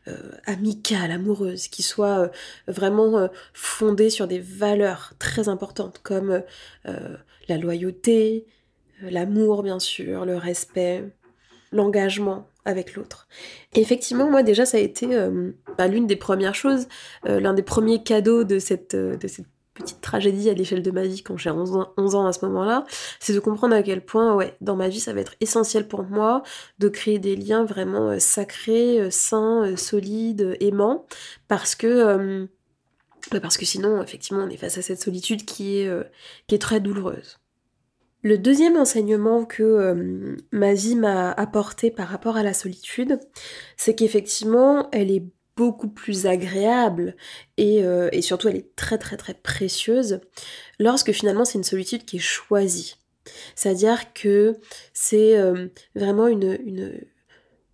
Euh, 0.08 0.32
amicales, 0.46 1.12
amoureuses, 1.12 1.68
qui 1.68 1.84
soient 1.84 2.20
euh, 2.20 2.30
vraiment 2.68 3.30
fondées 3.54 4.10
sur 4.10 4.26
des 4.26 4.40
valeurs 4.40 5.14
très 5.20 5.50
importantes 5.50 6.00
comme 6.02 6.42
la 6.86 7.58
loyauté, 7.58 8.46
l'amour 9.02 9.64
bien 9.64 9.80
sûr, 9.80 10.26
le 10.26 10.38
respect, 10.38 11.04
l'engagement, 11.74 12.48
l'autre. 12.96 13.28
Effectivement, 13.74 14.30
moi 14.30 14.44
déjà, 14.44 14.66
ça 14.66 14.78
a 14.78 14.80
été 14.80 15.16
euh, 15.16 15.52
bah, 15.78 15.88
l'une 15.88 16.08
des 16.08 16.16
premières 16.16 16.56
choses, 16.56 16.88
euh, 17.28 17.40
l'un 17.40 17.54
des 17.54 17.64
premiers 17.64 18.04
cadeaux 18.04 18.44
de 18.44 18.60
cette, 18.60 18.96
euh, 18.96 19.18
de 19.18 19.28
cette 19.28 19.48
petite 19.74 20.02
tragédie 20.02 20.50
à 20.50 20.54
l'échelle 20.54 20.82
de 20.82 20.92
ma 20.92 21.04
vie 21.04 21.22
quand 21.22 21.38
j'ai 21.38 21.52
11 21.52 21.76
ans, 21.76 21.94
11 21.98 22.16
ans 22.16 22.26
à 22.26 22.34
ce 22.34 22.44
moment-là, 22.46 22.86
c'est 23.20 23.34
de 23.34 23.40
comprendre 23.40 23.76
à 23.76 23.84
quel 23.84 24.04
point, 24.04 24.34
ouais, 24.34 24.56
dans 24.60 24.76
ma 24.76 24.88
vie, 24.88 25.00
ça 25.00 25.14
va 25.14 25.22
être 25.22 25.36
essentiel 25.40 25.88
pour 25.88 26.04
moi 26.04 26.42
de 26.80 26.90
créer 26.90 27.20
des 27.20 27.36
liens 27.36 27.64
vraiment 27.64 28.20
sacrés, 28.20 29.12
sains, 29.12 29.76
solides, 29.78 30.58
aimants, 30.62 31.06
parce 31.48 31.76
que, 31.76 32.48
bah, 33.32 33.40
parce 33.40 33.58
que 33.58 33.66
sinon, 33.66 34.02
effectivement, 34.02 34.44
on 34.44 34.50
est 34.50 34.58
face 34.58 34.80
à 34.80 34.82
cette 34.82 35.02
solitude 35.02 35.46
qui 35.46 35.82
est 35.82 36.62
très 36.62 36.80
douloureuse. 36.80 37.38
Le 38.24 38.38
deuxième 38.38 38.78
enseignement 38.78 39.46
que 39.46 39.64
euh, 39.64 40.36
ma 40.52 40.74
vie 40.74 40.96
m'a 40.96 41.32
apporté 41.32 41.92
par 41.92 42.08
rapport 42.08 42.36
à 42.36 42.44
la 42.44 42.54
solitude, 42.54 43.20
c'est 43.78 43.96
qu'effectivement, 43.96 44.90
elle 44.92 45.12
est 45.12 45.24
beaucoup 45.56 45.90
plus 45.90 46.28
agréable 46.28 47.16
et, 47.58 47.84
euh, 47.84 48.10
et, 48.12 48.22
surtout 48.22 48.48
elle 48.48 48.58
est 48.58 48.76
très 48.76 49.00
très 49.00 49.18
très 49.18 49.34
précieuse 49.34 50.22
lorsque 50.80 51.12
finalement 51.12 51.46
c'est 51.46 51.58
une 51.58 51.64
solitude 51.64 52.06
qui 52.06 52.18
est 52.18 52.20
choisie. 52.20 52.96
C'est-à-dire 53.56 54.14
que 54.14 54.56
c'est 54.94 55.38
euh, 55.38 55.68
vraiment 55.96 56.28
une, 56.28 57.02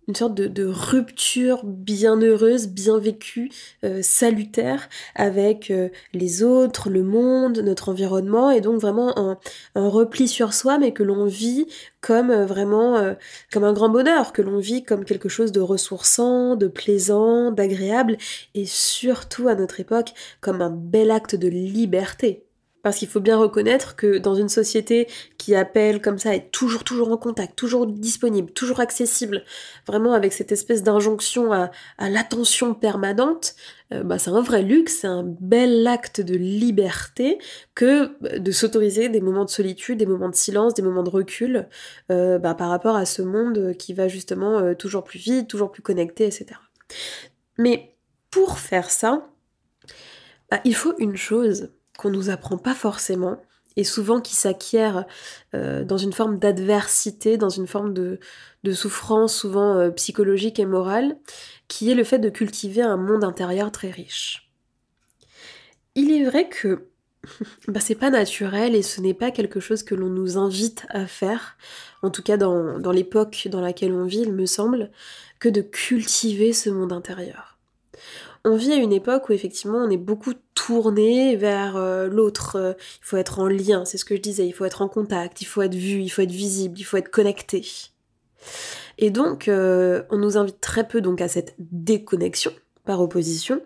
une 0.08 0.14
sorte 0.14 0.34
de, 0.34 0.64
rupture 0.64 1.62
bien 1.64 2.20
heureuse, 2.20 2.68
bien 2.68 2.98
vécue, 2.98 3.50
euh, 3.84 4.00
salutaire 4.02 4.88
avec 5.14 5.70
euh, 5.70 5.88
les 6.12 6.42
autres, 6.42 6.90
le 6.90 7.02
monde, 7.02 7.58
notre 7.58 7.88
environnement, 7.88 8.50
et 8.50 8.60
donc 8.60 8.80
vraiment 8.80 9.16
un, 9.18 9.38
repli 9.74 10.28
sur 10.28 10.52
soi, 10.52 10.78
mais 10.78 10.92
que 10.92 11.02
l'on 11.02 11.26
vit 11.26 11.66
comme 12.00 12.30
euh, 12.30 12.46
vraiment 12.46 13.14
comme 13.52 13.64
un 13.64 13.72
grand 13.72 13.88
bonheur, 13.88 14.32
que 14.32 14.42
l'on 14.42 14.58
vit 14.58 14.84
comme 14.84 15.04
quelque 15.04 15.28
chose 15.28 15.52
de 15.52 15.60
ressourçant, 15.60 16.56
de 16.56 16.66
plaisant, 16.68 17.50
d'agréable, 17.50 18.16
et 18.54 18.66
surtout 18.66 19.48
à 19.48 19.54
notre 19.54 19.80
époque 19.80 20.12
comme 20.40 20.62
un 20.62 20.70
bel 20.70 21.10
acte 21.10 21.34
de 21.34 21.48
liberté. 21.48 22.44
Parce 22.84 22.98
qu'il 22.98 23.08
faut 23.08 23.20
bien 23.20 23.38
reconnaître 23.38 23.96
que 23.96 24.18
dans 24.18 24.34
une 24.34 24.50
société 24.50 25.08
qui 25.38 25.54
appelle 25.54 26.02
comme 26.02 26.18
ça, 26.18 26.34
est 26.34 26.50
toujours, 26.52 26.84
toujours 26.84 27.10
en 27.10 27.16
contact, 27.16 27.56
toujours 27.56 27.86
disponible, 27.86 28.52
toujours 28.52 28.78
accessible, 28.78 29.42
vraiment 29.86 30.12
avec 30.12 30.34
cette 30.34 30.52
espèce 30.52 30.82
d'injonction 30.82 31.50
à, 31.50 31.70
l'attention 31.98 32.74
permanente, 32.74 33.54
euh, 33.92 34.02
bah, 34.02 34.18
c'est 34.18 34.28
un 34.28 34.42
vrai 34.42 34.60
luxe, 34.60 34.98
c'est 35.00 35.06
un 35.06 35.24
bel 35.24 35.86
acte 35.86 36.20
de 36.20 36.34
liberté 36.34 37.38
que 37.74 38.10
bah, 38.20 38.38
de 38.38 38.52
s'autoriser 38.52 39.08
des 39.08 39.22
moments 39.22 39.46
de 39.46 39.50
solitude, 39.50 39.98
des 39.98 40.06
moments 40.06 40.28
de 40.28 40.34
silence, 40.34 40.74
des 40.74 40.82
moments 40.82 41.02
de 41.02 41.10
recul 41.10 41.66
euh, 42.10 42.38
bah, 42.38 42.54
par 42.54 42.68
rapport 42.68 42.96
à 42.96 43.06
ce 43.06 43.22
monde 43.22 43.74
qui 43.78 43.94
va 43.94 44.08
justement 44.08 44.58
euh, 44.58 44.74
toujours 44.74 45.04
plus 45.04 45.18
vite, 45.18 45.48
toujours 45.48 45.72
plus 45.72 45.82
connecté, 45.82 46.26
etc. 46.26 46.60
Mais 47.56 47.96
pour 48.30 48.58
faire 48.58 48.90
ça, 48.90 49.26
il 50.64 50.74
faut 50.74 50.94
une 50.98 51.16
chose, 51.16 51.70
qu'on 51.98 52.10
nous 52.10 52.30
apprend 52.30 52.58
pas 52.58 52.74
forcément 52.74 53.38
et 53.76 53.84
souvent 53.84 54.20
qui 54.20 54.34
s'acquiert 54.34 55.04
euh, 55.54 55.84
dans 55.84 55.96
une 55.96 56.12
forme 56.12 56.38
d'adversité, 56.38 57.36
dans 57.36 57.48
une 57.48 57.66
forme 57.66 57.92
de, 57.92 58.20
souffrance 58.72 59.34
souvent 59.34 59.76
euh, 59.76 59.90
psychologique 59.90 60.58
et 60.58 60.66
morale, 60.66 61.16
qui 61.68 61.90
est 61.90 61.94
le 61.94 62.04
fait 62.04 62.18
de 62.18 62.28
cultiver 62.28 62.82
un 62.82 62.96
monde 62.96 63.24
intérieur 63.24 63.72
très 63.72 63.90
riche. 63.90 64.50
Il 65.94 66.12
est 66.12 66.24
vrai 66.24 66.48
que 66.48 66.88
bah, 67.68 67.80
c'est 67.80 67.94
pas 67.94 68.10
naturel 68.10 68.74
et 68.74 68.82
ce 68.82 69.00
n'est 69.00 69.14
pas 69.14 69.30
quelque 69.30 69.60
chose 69.60 69.82
que 69.82 69.94
l'on 69.94 70.08
nous 70.08 70.38
invite 70.38 70.86
à 70.90 71.06
faire, 71.06 71.56
en 72.02 72.10
tout 72.10 72.22
cas 72.22 72.36
dans 72.36 72.92
l'époque 72.92 73.48
dans 73.50 73.60
laquelle 73.60 73.92
on 73.92 74.04
vit, 74.04 74.22
il 74.22 74.32
me 74.32 74.46
semble, 74.46 74.90
que 75.40 75.48
de 75.48 75.62
cultiver 75.62 76.52
ce 76.52 76.70
monde 76.70 76.92
intérieur 76.92 77.58
on 78.44 78.56
vit 78.56 78.72
à 78.72 78.76
une 78.76 78.92
époque 78.92 79.28
où 79.28 79.32
effectivement 79.32 79.78
on 79.78 79.90
est 79.90 79.96
beaucoup 79.96 80.34
tourné 80.54 81.36
vers 81.36 81.76
euh, 81.76 82.08
l'autre. 82.08 82.56
Euh, 82.56 82.72
il 82.78 83.04
faut 83.04 83.16
être 83.16 83.38
en 83.38 83.46
lien, 83.46 83.84
c'est 83.84 83.98
ce 83.98 84.04
que 84.04 84.16
je 84.16 84.20
disais, 84.20 84.46
il 84.46 84.52
faut 84.52 84.64
être 84.64 84.82
en 84.82 84.88
contact, 84.88 85.40
il 85.40 85.46
faut 85.46 85.62
être 85.62 85.74
vu, 85.74 86.00
il 86.02 86.08
faut 86.10 86.22
être 86.22 86.30
visible, 86.30 86.78
il 86.78 86.84
faut 86.84 86.98
être 86.98 87.10
connecté. 87.10 87.66
Et 88.98 89.10
donc 89.10 89.48
euh, 89.48 90.02
on 90.10 90.18
nous 90.18 90.36
invite 90.36 90.60
très 90.60 90.86
peu 90.86 91.00
donc 91.00 91.20
à 91.20 91.28
cette 91.28 91.54
déconnexion 91.58 92.52
par 92.84 93.00
opposition 93.00 93.62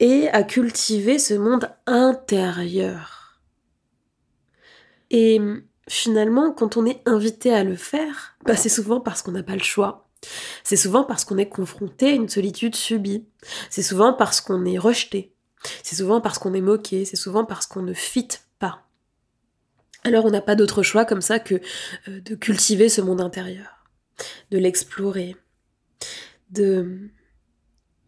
et 0.00 0.28
à 0.30 0.42
cultiver 0.42 1.18
ce 1.18 1.34
monde 1.34 1.70
intérieur. 1.86 3.40
Et 5.10 5.40
finalement, 5.88 6.52
quand 6.52 6.76
on 6.76 6.86
est 6.86 7.02
invité 7.06 7.52
à 7.52 7.64
le 7.64 7.76
faire, 7.76 8.36
bah, 8.44 8.56
c'est 8.56 8.68
souvent 8.68 9.00
parce 9.00 9.22
qu'on 9.22 9.32
n'a 9.32 9.42
pas 9.42 9.54
le 9.54 9.62
choix 9.62 10.09
c'est 10.64 10.76
souvent 10.76 11.04
parce 11.04 11.24
qu'on 11.24 11.38
est 11.38 11.48
confronté 11.48 12.10
à 12.10 12.14
une 12.14 12.28
solitude 12.28 12.76
subie. 12.76 13.24
C'est 13.70 13.82
souvent 13.82 14.12
parce 14.12 14.40
qu'on 14.40 14.64
est 14.64 14.78
rejeté. 14.78 15.32
C'est 15.82 15.96
souvent 15.96 16.20
parce 16.20 16.38
qu'on 16.38 16.54
est 16.54 16.60
moqué. 16.60 17.04
C'est 17.04 17.16
souvent 17.16 17.44
parce 17.44 17.66
qu'on 17.66 17.82
ne 17.82 17.94
fit 17.94 18.28
pas. 18.58 18.86
Alors 20.04 20.24
on 20.24 20.30
n'a 20.30 20.40
pas 20.40 20.56
d'autre 20.56 20.82
choix 20.82 21.04
comme 21.04 21.20
ça 21.20 21.38
que 21.38 21.56
euh, 22.08 22.20
de 22.20 22.34
cultiver 22.34 22.88
ce 22.88 23.00
monde 23.00 23.20
intérieur, 23.20 23.84
de 24.50 24.58
l'explorer, 24.58 25.36
de 26.50 27.10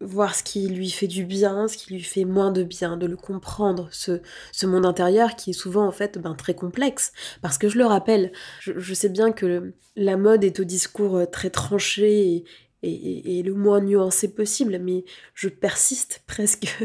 voir 0.03 0.35
ce 0.35 0.43
qui 0.43 0.67
lui 0.67 0.89
fait 0.89 1.07
du 1.07 1.25
bien, 1.25 1.67
ce 1.67 1.77
qui 1.77 1.93
lui 1.93 2.03
fait 2.03 2.25
moins 2.25 2.51
de 2.51 2.63
bien, 2.63 2.97
de 2.97 3.05
le 3.05 3.17
comprendre, 3.17 3.89
ce, 3.91 4.21
monde 4.65 4.85
intérieur 4.85 5.35
qui 5.35 5.51
est 5.51 5.53
souvent 5.53 5.85
en 5.87 5.91
fait 5.91 6.17
ben, 6.17 6.35
très 6.35 6.53
complexe. 6.53 7.11
Parce 7.41 7.57
que 7.57 7.69
je 7.69 7.77
le 7.77 7.85
rappelle, 7.85 8.31
je, 8.59 8.93
sais 8.93 9.09
bien 9.09 9.31
que 9.31 9.73
la 9.95 10.17
mode 10.17 10.43
est 10.43 10.59
au 10.59 10.63
discours 10.63 11.17
euh, 11.17 11.25
très 11.25 11.49
tranché 11.49 12.27
et, 12.27 12.45
et, 12.83 13.41
le 13.43 13.53
moins 13.53 13.81
nuancé 13.81 14.33
possible, 14.33 14.77
mais 14.79 15.05
je 15.33 15.49
persiste 15.49 16.23
presque 16.27 16.77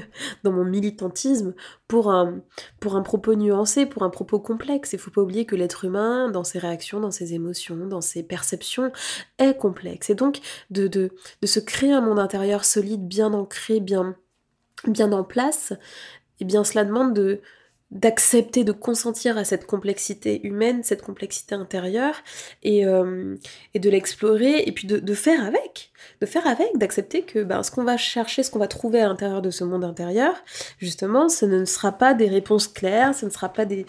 dans 0.44 0.52
mon 0.52 0.64
militantisme 0.64 1.54
pour 1.88 2.10
un, 2.10 2.42
propos 2.78 3.34
nuancé, 3.34 3.86
pour 3.86 4.02
un 4.02 4.10
propos 4.10 4.38
complexe. 4.38 4.92
Il 4.92 4.98
faut 4.98 5.10
pas 5.10 5.22
oublier 5.22 5.44
que 5.44 5.56
l'être 5.56 5.84
humain, 5.84 6.30
dans 6.30 6.44
ses 6.44 6.58
réactions, 6.58 7.00
dans 7.00 7.10
ses 7.10 7.34
émotions, 7.34 7.86
dans 7.86 8.00
ses 8.00 8.22
perceptions, 8.22 8.92
est 9.38 9.56
complexe. 9.56 10.10
Et 10.10 10.14
donc, 10.14 10.40
de, 10.70 10.86
de, 10.86 11.10
de 11.42 11.46
se 11.46 11.60
créer 11.60 11.92
un 11.92 12.00
monde 12.00 12.18
intérieur 12.18 12.64
solide, 12.64 13.06
bien 13.06 13.32
ancré, 13.32 13.80
bien, 13.80 14.16
bien 14.86 15.12
en 15.12 15.24
place, 15.24 15.72
eh 16.40 16.44
bien 16.44 16.62
cela 16.64 16.84
demande 16.84 17.14
de, 17.14 17.40
d'accepter, 17.90 18.64
de 18.64 18.72
consentir 18.72 19.38
à 19.38 19.44
cette 19.44 19.66
complexité 19.66 20.46
humaine, 20.46 20.82
cette 20.82 21.00
complexité 21.00 21.54
intérieure, 21.54 22.22
et, 22.62 22.84
euh, 22.84 23.36
et 23.72 23.78
de 23.78 23.88
l'explorer, 23.88 24.62
et 24.66 24.72
puis 24.72 24.86
de, 24.86 24.98
de, 24.98 25.14
faire 25.14 25.42
avec, 25.42 25.90
de 26.20 26.26
faire 26.26 26.46
avec, 26.46 26.68
d'accepter 26.76 27.22
que 27.22 27.42
ben, 27.42 27.62
ce 27.62 27.70
qu'on 27.70 27.84
va 27.84 27.96
chercher, 27.96 28.42
ce 28.42 28.50
qu'on 28.50 28.58
va 28.58 28.68
trouver 28.68 29.00
à 29.00 29.08
l'intérieur 29.08 29.40
de 29.40 29.50
ce 29.50 29.64
monde 29.64 29.84
intérieur, 29.84 30.34
justement, 30.78 31.30
ce 31.30 31.46
ne 31.46 31.64
sera 31.64 31.92
pas 31.92 32.12
des 32.12 32.28
réponses 32.28 32.68
claires, 32.68 33.14
ce 33.14 33.24
ne 33.24 33.30
sera 33.30 33.48
pas 33.48 33.64
des, 33.64 33.86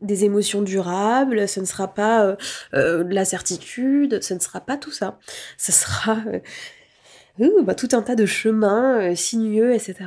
des 0.00 0.24
émotions 0.24 0.62
durables, 0.62 1.46
ce 1.46 1.60
ne 1.60 1.66
sera 1.66 1.88
pas 1.88 2.24
euh, 2.24 2.36
euh, 2.72 3.04
la 3.10 3.26
certitude, 3.26 4.22
ce 4.22 4.32
ne 4.32 4.40
sera 4.40 4.60
pas 4.60 4.78
tout 4.78 4.92
ça. 4.92 5.18
Ce 5.58 5.72
sera 5.72 6.16
bah, 7.64 7.74
tout 7.74 7.88
un 7.92 8.00
tas 8.00 8.14
de 8.14 8.24
chemins 8.24 9.14
sinueux, 9.14 9.74
etc. 9.74 10.06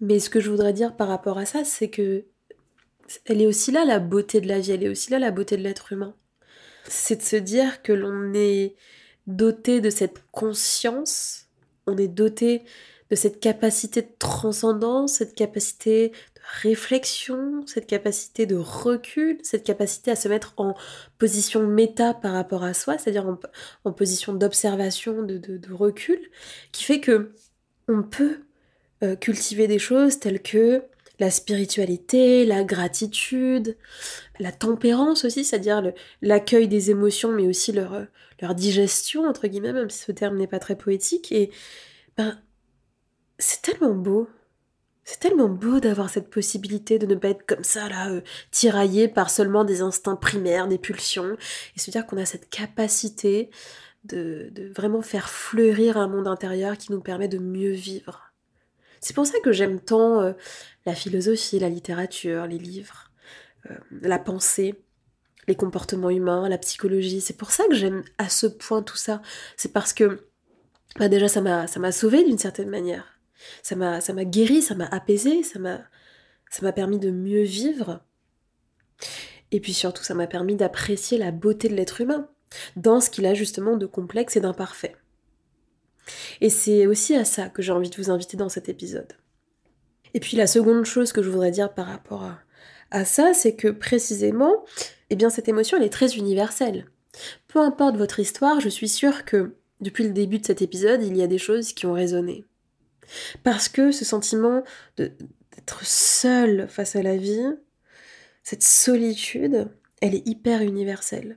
Mais 0.00 0.18
ce 0.18 0.30
que 0.30 0.40
je 0.40 0.50
voudrais 0.50 0.72
dire 0.72 0.96
par 0.96 1.08
rapport 1.08 1.38
à 1.38 1.46
ça, 1.46 1.64
c'est 1.64 1.90
que 1.90 2.24
elle 3.24 3.40
est 3.40 3.46
aussi 3.46 3.70
là 3.70 3.84
la 3.84 3.98
beauté 3.98 4.40
de 4.40 4.48
la 4.48 4.60
vie, 4.60 4.72
elle 4.72 4.84
est 4.84 4.88
aussi 4.88 5.10
là 5.10 5.18
la 5.18 5.30
beauté 5.30 5.56
de 5.56 5.62
l'être 5.62 5.92
humain. 5.92 6.14
C'est 6.88 7.16
de 7.16 7.22
se 7.22 7.36
dire 7.36 7.82
que 7.82 7.92
l'on 7.92 8.32
est 8.34 8.76
doté 9.26 9.80
de 9.80 9.90
cette 9.90 10.22
conscience, 10.30 11.46
on 11.86 11.96
est 11.96 12.08
doté 12.08 12.64
de 13.10 13.16
cette 13.16 13.40
capacité 13.40 14.02
de 14.02 14.10
transcendance, 14.18 15.14
cette 15.14 15.34
capacité 15.34 16.10
de 16.10 16.40
réflexion, 16.62 17.66
cette 17.66 17.86
capacité 17.86 18.44
de 18.46 18.56
recul, 18.56 19.38
cette 19.42 19.64
capacité 19.64 20.10
à 20.10 20.16
se 20.16 20.28
mettre 20.28 20.52
en 20.58 20.74
position 21.18 21.66
méta 21.66 22.12
par 22.14 22.34
rapport 22.34 22.64
à 22.64 22.74
soi, 22.74 22.98
c'est-à-dire 22.98 23.26
en, 23.84 23.92
position 23.92 24.34
d'observation, 24.34 25.22
de, 25.22 25.38
de 25.38 25.72
recul, 25.72 26.20
qui 26.72 26.84
fait 26.84 27.00
que 27.00 27.32
on 27.88 28.02
peut 28.02 28.40
euh, 29.02 29.16
cultiver 29.16 29.66
des 29.68 29.78
choses 29.78 30.18
telles 30.18 30.42
que 30.42 30.82
la 31.18 31.30
spiritualité, 31.30 32.46
la 32.46 32.64
gratitude, 32.64 33.76
la 34.38 34.52
tempérance 34.52 35.24
aussi, 35.24 35.44
c'est-à-dire 35.44 35.92
l'accueil 36.22 36.68
des 36.68 36.90
émotions, 36.90 37.32
mais 37.32 37.46
aussi 37.46 37.72
leur, 37.72 37.94
euh, 37.94 38.04
leur 38.40 38.54
digestion, 38.54 39.24
entre 39.24 39.48
guillemets, 39.48 39.72
même 39.72 39.90
si 39.90 40.04
ce 40.04 40.12
terme 40.12 40.36
n'est 40.36 40.46
pas 40.46 40.60
très 40.60 40.76
poétique. 40.76 41.32
Et 41.32 41.50
ben, 42.16 42.40
c'est 43.38 43.62
tellement 43.62 43.94
beau. 43.94 44.28
C'est 45.04 45.20
tellement 45.20 45.48
beau 45.48 45.80
d'avoir 45.80 46.10
cette 46.10 46.28
possibilité 46.28 46.98
de 46.98 47.06
ne 47.06 47.14
pas 47.14 47.30
être 47.30 47.46
comme 47.46 47.64
ça, 47.64 47.88
là, 47.88 48.10
euh, 48.10 48.20
tiraillé 48.50 49.08
par 49.08 49.30
seulement 49.30 49.64
des 49.64 49.80
instincts 49.80 50.16
primaires, 50.16 50.68
des 50.68 50.78
pulsions, 50.78 51.36
et 51.76 51.80
se 51.80 51.90
dire 51.90 52.06
qu'on 52.06 52.18
a 52.18 52.26
cette 52.26 52.50
capacité 52.50 53.50
de, 54.04 54.50
de 54.52 54.68
vraiment 54.76 55.02
faire 55.02 55.30
fleurir 55.30 55.96
un 55.96 56.08
monde 56.08 56.28
intérieur 56.28 56.76
qui 56.78 56.92
nous 56.92 57.00
permet 57.00 57.28
de 57.28 57.38
mieux 57.38 57.72
vivre. 57.72 58.27
C'est 59.00 59.14
pour 59.14 59.26
ça 59.26 59.38
que 59.40 59.52
j'aime 59.52 59.80
tant 59.80 60.20
euh, 60.20 60.32
la 60.86 60.94
philosophie, 60.94 61.58
la 61.58 61.68
littérature, 61.68 62.46
les 62.46 62.58
livres, 62.58 63.10
euh, 63.70 63.74
la 64.02 64.18
pensée, 64.18 64.74
les 65.46 65.54
comportements 65.54 66.10
humains, 66.10 66.48
la 66.48 66.58
psychologie. 66.58 67.20
C'est 67.20 67.36
pour 67.36 67.50
ça 67.50 67.64
que 67.68 67.74
j'aime 67.74 68.04
à 68.18 68.28
ce 68.28 68.46
point 68.46 68.82
tout 68.82 68.96
ça. 68.96 69.22
C'est 69.56 69.72
parce 69.72 69.92
que 69.92 70.26
bah 70.98 71.08
déjà 71.08 71.28
ça 71.28 71.40
m'a 71.40 71.66
ça 71.66 71.92
sauvé 71.92 72.24
d'une 72.24 72.38
certaine 72.38 72.70
manière. 72.70 73.18
Ça 73.62 73.76
m'a 73.76 74.00
ça 74.00 74.12
m'a 74.12 74.24
guéri, 74.24 74.62
ça 74.62 74.74
m'a 74.74 74.86
apaisé, 74.86 75.42
ça 75.42 75.58
m'a 75.58 76.72
permis 76.72 76.98
de 76.98 77.10
mieux 77.10 77.42
vivre. 77.42 78.00
Et 79.50 79.60
puis 79.60 79.72
surtout 79.72 80.02
ça 80.02 80.14
m'a 80.14 80.26
permis 80.26 80.56
d'apprécier 80.56 81.18
la 81.18 81.30
beauté 81.30 81.68
de 81.68 81.74
l'être 81.74 82.00
humain 82.00 82.28
dans 82.76 83.00
ce 83.00 83.10
qu'il 83.10 83.26
a 83.26 83.34
justement 83.34 83.76
de 83.76 83.86
complexe 83.86 84.36
et 84.36 84.40
d'imparfait. 84.40 84.96
Et 86.40 86.50
c'est 86.50 86.86
aussi 86.86 87.14
à 87.14 87.24
ça 87.24 87.48
que 87.48 87.62
j'ai 87.62 87.72
envie 87.72 87.90
de 87.90 87.96
vous 87.96 88.10
inviter 88.10 88.36
dans 88.36 88.48
cet 88.48 88.68
épisode. 88.68 89.12
Et 90.14 90.20
puis 90.20 90.36
la 90.36 90.46
seconde 90.46 90.84
chose 90.84 91.12
que 91.12 91.22
je 91.22 91.30
voudrais 91.30 91.50
dire 91.50 91.74
par 91.74 91.86
rapport 91.86 92.30
à, 92.90 93.04
ça, 93.04 93.34
c'est 93.34 93.54
que 93.54 93.68
précisément, 93.68 94.64
eh 95.10 95.16
bien 95.16 95.30
cette 95.30 95.48
émotion, 95.48 95.76
elle 95.76 95.84
est 95.84 95.90
très 95.90 96.16
universelle. 96.16 96.86
Peu 97.48 97.58
importe 97.60 97.96
votre 97.96 98.20
histoire, 98.20 98.60
je 98.60 98.68
suis 98.68 98.88
sûre 98.88 99.24
que 99.24 99.56
depuis 99.80 100.04
le 100.04 100.12
début 100.12 100.38
de 100.38 100.46
cet 100.46 100.62
épisode, 100.62 101.02
il 101.02 101.16
y 101.16 101.22
a 101.22 101.26
des 101.26 101.38
choses 101.38 101.72
qui 101.72 101.86
ont 101.86 101.92
résonné. 101.92 102.44
Parce 103.42 103.68
que 103.68 103.92
ce 103.92 104.04
sentiment 104.04 104.62
d'être 104.96 105.84
seul 105.84 106.68
face 106.68 106.96
à 106.96 107.02
la 107.02 107.16
vie, 107.16 107.54
cette 108.42 108.62
solitude, 108.62 109.68
elle 110.00 110.14
est 110.14 110.26
hyper 110.26 110.62
universelle. 110.62 111.36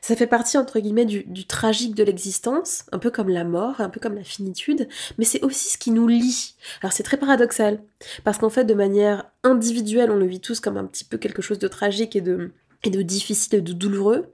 Ça 0.00 0.16
fait 0.16 0.26
partie, 0.26 0.58
entre 0.58 0.80
guillemets, 0.80 1.04
du, 1.04 1.46
tragique 1.46 1.94
de 1.94 2.02
l'existence, 2.02 2.84
un 2.92 2.98
peu 2.98 3.10
comme 3.10 3.28
la 3.28 3.44
mort, 3.44 3.80
un 3.80 3.88
peu 3.88 4.00
comme 4.00 4.14
la 4.14 4.24
finitude, 4.24 4.88
mais 5.18 5.24
c'est 5.24 5.42
aussi 5.42 5.70
ce 5.70 5.78
qui 5.78 5.90
nous 5.90 6.08
lie. 6.08 6.54
Alors 6.82 6.92
c'est 6.92 7.02
très 7.02 7.16
paradoxal, 7.16 7.80
parce 8.24 8.38
qu'en 8.38 8.50
fait, 8.50 8.64
de 8.64 8.74
manière 8.74 9.30
individuelle, 9.44 10.10
on 10.10 10.16
le 10.16 10.26
vit 10.26 10.40
tous 10.40 10.60
comme 10.60 10.76
un 10.76 10.86
petit 10.86 11.04
peu 11.04 11.18
quelque 11.18 11.42
chose 11.42 11.58
de 11.58 11.68
tragique 11.68 12.16
et 12.16 12.20
de, 12.20 12.52
difficile 12.82 13.56
et 13.56 13.60
de 13.60 13.72
douloureux, 13.72 14.32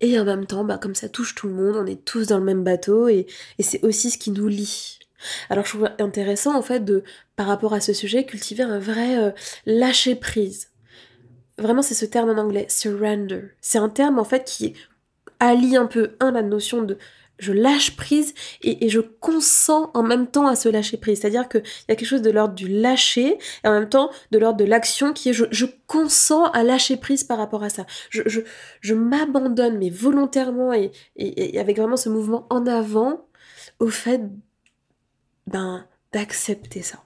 et 0.00 0.20
en 0.20 0.24
même 0.24 0.46
temps, 0.46 0.64
bah, 0.64 0.78
comme 0.78 0.94
ça 0.94 1.08
touche 1.08 1.34
tout 1.34 1.48
le 1.48 1.54
monde, 1.54 1.76
on 1.76 1.86
est 1.86 2.04
tous 2.04 2.28
dans 2.28 2.38
le 2.38 2.44
même 2.44 2.62
bateau, 2.62 3.08
et, 3.08 3.26
et 3.58 3.62
c'est 3.62 3.84
aussi 3.84 4.10
ce 4.10 4.18
qui 4.18 4.30
nous 4.30 4.48
lie. 4.48 4.98
Alors 5.50 5.64
je 5.64 5.70
trouve 5.70 5.90
intéressant, 5.98 6.56
en 6.56 6.62
fait, 6.62 6.84
de, 6.84 7.02
par 7.34 7.46
rapport 7.46 7.72
à 7.74 7.80
ce 7.80 7.92
sujet, 7.92 8.24
cultiver 8.24 8.62
un 8.62 8.78
vrai 8.78 9.18
euh, 9.18 9.30
lâcher-prise 9.64 10.68
vraiment 11.58 11.82
c'est 11.82 11.94
ce 11.94 12.06
terme 12.06 12.30
en 12.30 12.40
anglais, 12.40 12.66
surrender. 12.68 13.50
C'est 13.60 13.78
un 13.78 13.88
terme 13.88 14.18
en 14.18 14.24
fait 14.24 14.44
qui 14.44 14.74
allie 15.40 15.76
un 15.76 15.86
peu, 15.86 16.16
un, 16.20 16.32
la 16.32 16.42
notion 16.42 16.82
de 16.82 16.98
je 17.38 17.52
lâche 17.52 17.96
prise 17.96 18.34
et, 18.62 18.88
je 18.88 19.00
consens 19.00 19.90
en 19.92 20.02
même 20.02 20.26
temps 20.26 20.46
à 20.46 20.56
ce 20.56 20.68
lâcher 20.68 20.96
prise. 20.96 21.20
C'est-à-dire 21.20 21.48
qu'il 21.48 21.62
y 21.88 21.92
a 21.92 21.96
quelque 21.96 22.08
chose 22.08 22.22
de 22.22 22.30
l'ordre 22.30 22.54
du 22.54 22.66
lâcher 22.66 23.38
et 23.64 23.68
en 23.68 23.72
même 23.72 23.88
temps 23.88 24.10
de 24.30 24.38
l'ordre 24.38 24.56
de 24.56 24.64
l'action 24.64 25.12
qui 25.12 25.30
est 25.30 25.32
je, 25.32 25.44
je, 25.50 25.66
consens 25.86 26.46
à 26.52 26.62
lâcher 26.62 26.96
prise 26.96 27.24
par 27.24 27.38
rapport 27.38 27.62
à 27.62 27.68
ça. 27.68 27.84
Je, 28.10 28.94
m'abandonne, 28.94 29.78
mais 29.78 29.90
volontairement 29.90 30.72
et, 30.72 30.92
et, 31.16 31.60
avec 31.60 31.76
vraiment 31.76 31.98
ce 31.98 32.08
mouvement 32.08 32.46
en 32.48 32.66
avant 32.66 33.26
au 33.80 33.88
fait 33.88 34.22
ben, 35.46 35.86
d'accepter 36.12 36.80
ça. 36.80 37.02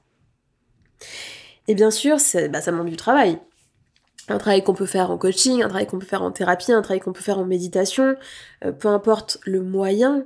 Et 1.66 1.74
bien 1.74 1.90
sûr, 1.90 2.18
bah, 2.50 2.60
ça 2.60 2.70
demande 2.70 2.88
du 2.88 2.96
travail 2.96 3.38
un 4.30 4.38
travail 4.38 4.62
qu'on 4.62 4.74
peut 4.74 4.86
faire 4.86 5.10
en 5.10 5.18
coaching, 5.18 5.62
un 5.62 5.68
travail 5.68 5.86
qu'on 5.86 5.98
peut 5.98 6.06
faire 6.06 6.22
en 6.22 6.30
thérapie, 6.30 6.72
un 6.72 6.82
travail 6.82 7.00
qu'on 7.00 7.12
peut 7.12 7.22
faire 7.22 7.38
en 7.38 7.44
méditation, 7.44 8.16
euh, 8.64 8.72
peu 8.72 8.88
importe 8.88 9.38
le 9.44 9.62
moyen, 9.62 10.24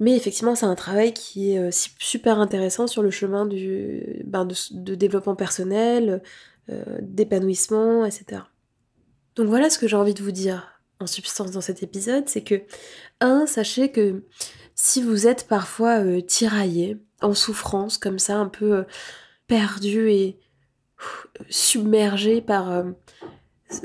mais 0.00 0.16
effectivement 0.16 0.54
c'est 0.54 0.66
un 0.66 0.74
travail 0.74 1.12
qui 1.12 1.52
est 1.52 1.58
euh, 1.58 1.70
super 1.98 2.40
intéressant 2.40 2.86
sur 2.86 3.02
le 3.02 3.10
chemin 3.10 3.46
du, 3.46 4.22
ben, 4.24 4.46
de, 4.46 4.94
développement 4.94 5.36
personnel, 5.36 6.22
euh, 6.70 6.82
d'épanouissement, 7.00 8.04
etc. 8.04 8.42
Donc 9.34 9.48
voilà 9.48 9.70
ce 9.70 9.78
que 9.78 9.86
j'ai 9.86 9.96
envie 9.96 10.14
de 10.14 10.22
vous 10.22 10.32
dire 10.32 10.80
en 10.98 11.06
substance 11.06 11.50
dans 11.50 11.60
cet 11.60 11.82
épisode, 11.82 12.28
c'est 12.28 12.42
que, 12.42 12.62
un, 13.20 13.46
sachez 13.46 13.92
que 13.92 14.22
si 14.74 15.02
vous 15.02 15.26
êtes 15.26 15.46
parfois 15.46 16.02
tiraillé, 16.22 16.98
en 17.20 17.34
souffrance, 17.34 17.98
comme 17.98 18.18
ça, 18.18 18.36
un 18.36 18.48
peu 18.48 18.84
perdu 19.46 20.10
et 20.10 20.38
submergé 21.48 22.40
par 22.40 22.84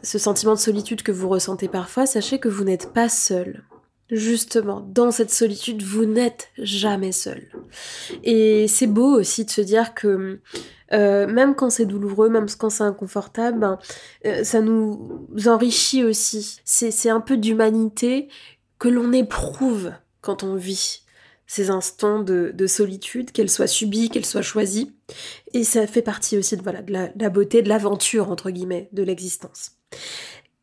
ce 0.04 0.18
sentiment 0.18 0.54
de 0.54 0.60
solitude 0.60 1.04
que 1.04 1.12
vous 1.12 1.30
ressentez 1.30 1.68
parfois, 1.68 2.06
sachez 2.06 2.40
que 2.40 2.50
vous 2.50 2.64
n'êtes 2.64 2.94
pas 2.94 3.10
seul. 3.10 3.64
Justement, 4.12 4.82
dans 4.82 5.10
cette 5.12 5.32
solitude, 5.32 5.84
vous 5.84 6.04
n'êtes 6.04 6.50
jamais 6.58 7.14
seul. 7.14 7.48
Et 8.26 8.68
c'est 8.68 8.88
beau 8.88 9.18
aussi 9.18 9.46
de 9.46 9.50
se 9.50 9.62
dire 9.62 9.94
que 9.94 10.42
euh, 10.92 11.28
même 11.28 11.56
quand 11.56 11.70
c'est 11.70 11.86
douloureux, 11.86 12.30
même 12.30 12.48
quand 12.58 12.70
c'est 12.70 12.84
inconfortable, 12.84 13.60
ben, 13.60 13.80
euh, 14.26 14.44
ça 14.44 14.60
nous 14.60 15.26
enrichit 15.46 16.04
aussi. 16.04 16.60
C'est 16.66 17.10
un 17.10 17.22
peu 17.22 17.38
d'humanité 17.38 18.28
que 18.80 18.90
l'on 18.90 19.14
éprouve 19.14 19.94
quand 20.20 20.44
on 20.44 20.56
vit 20.56 21.04
ces 21.52 21.70
instants 21.70 22.20
de, 22.20 22.66
solitude, 22.66 23.34
qu'elle 23.34 23.50
soit 23.50 23.68
subie, 23.68 24.10
qu'elle 24.10 24.26
soit 24.26 24.42
choisie. 24.42 24.96
Et 25.52 25.66
ça 25.66 25.86
fait 25.86 26.02
partie 26.02 26.38
aussi 26.38 26.56
de 26.56 26.64
la, 26.64 27.30
beauté, 27.30 27.62
de 27.62 27.68
l'aventure, 27.68 28.32
entre 28.32 28.52
guillemets, 28.52 28.88
de 28.94 29.04
l'existence. 29.04 29.74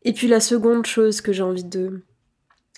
Et 0.04 0.14
puis 0.14 0.28
la 0.28 0.40
seconde 0.40 0.86
chose 0.86 1.20
que 1.20 1.30
j'ai 1.30 1.42
envie 1.42 1.62
de, 1.62 2.00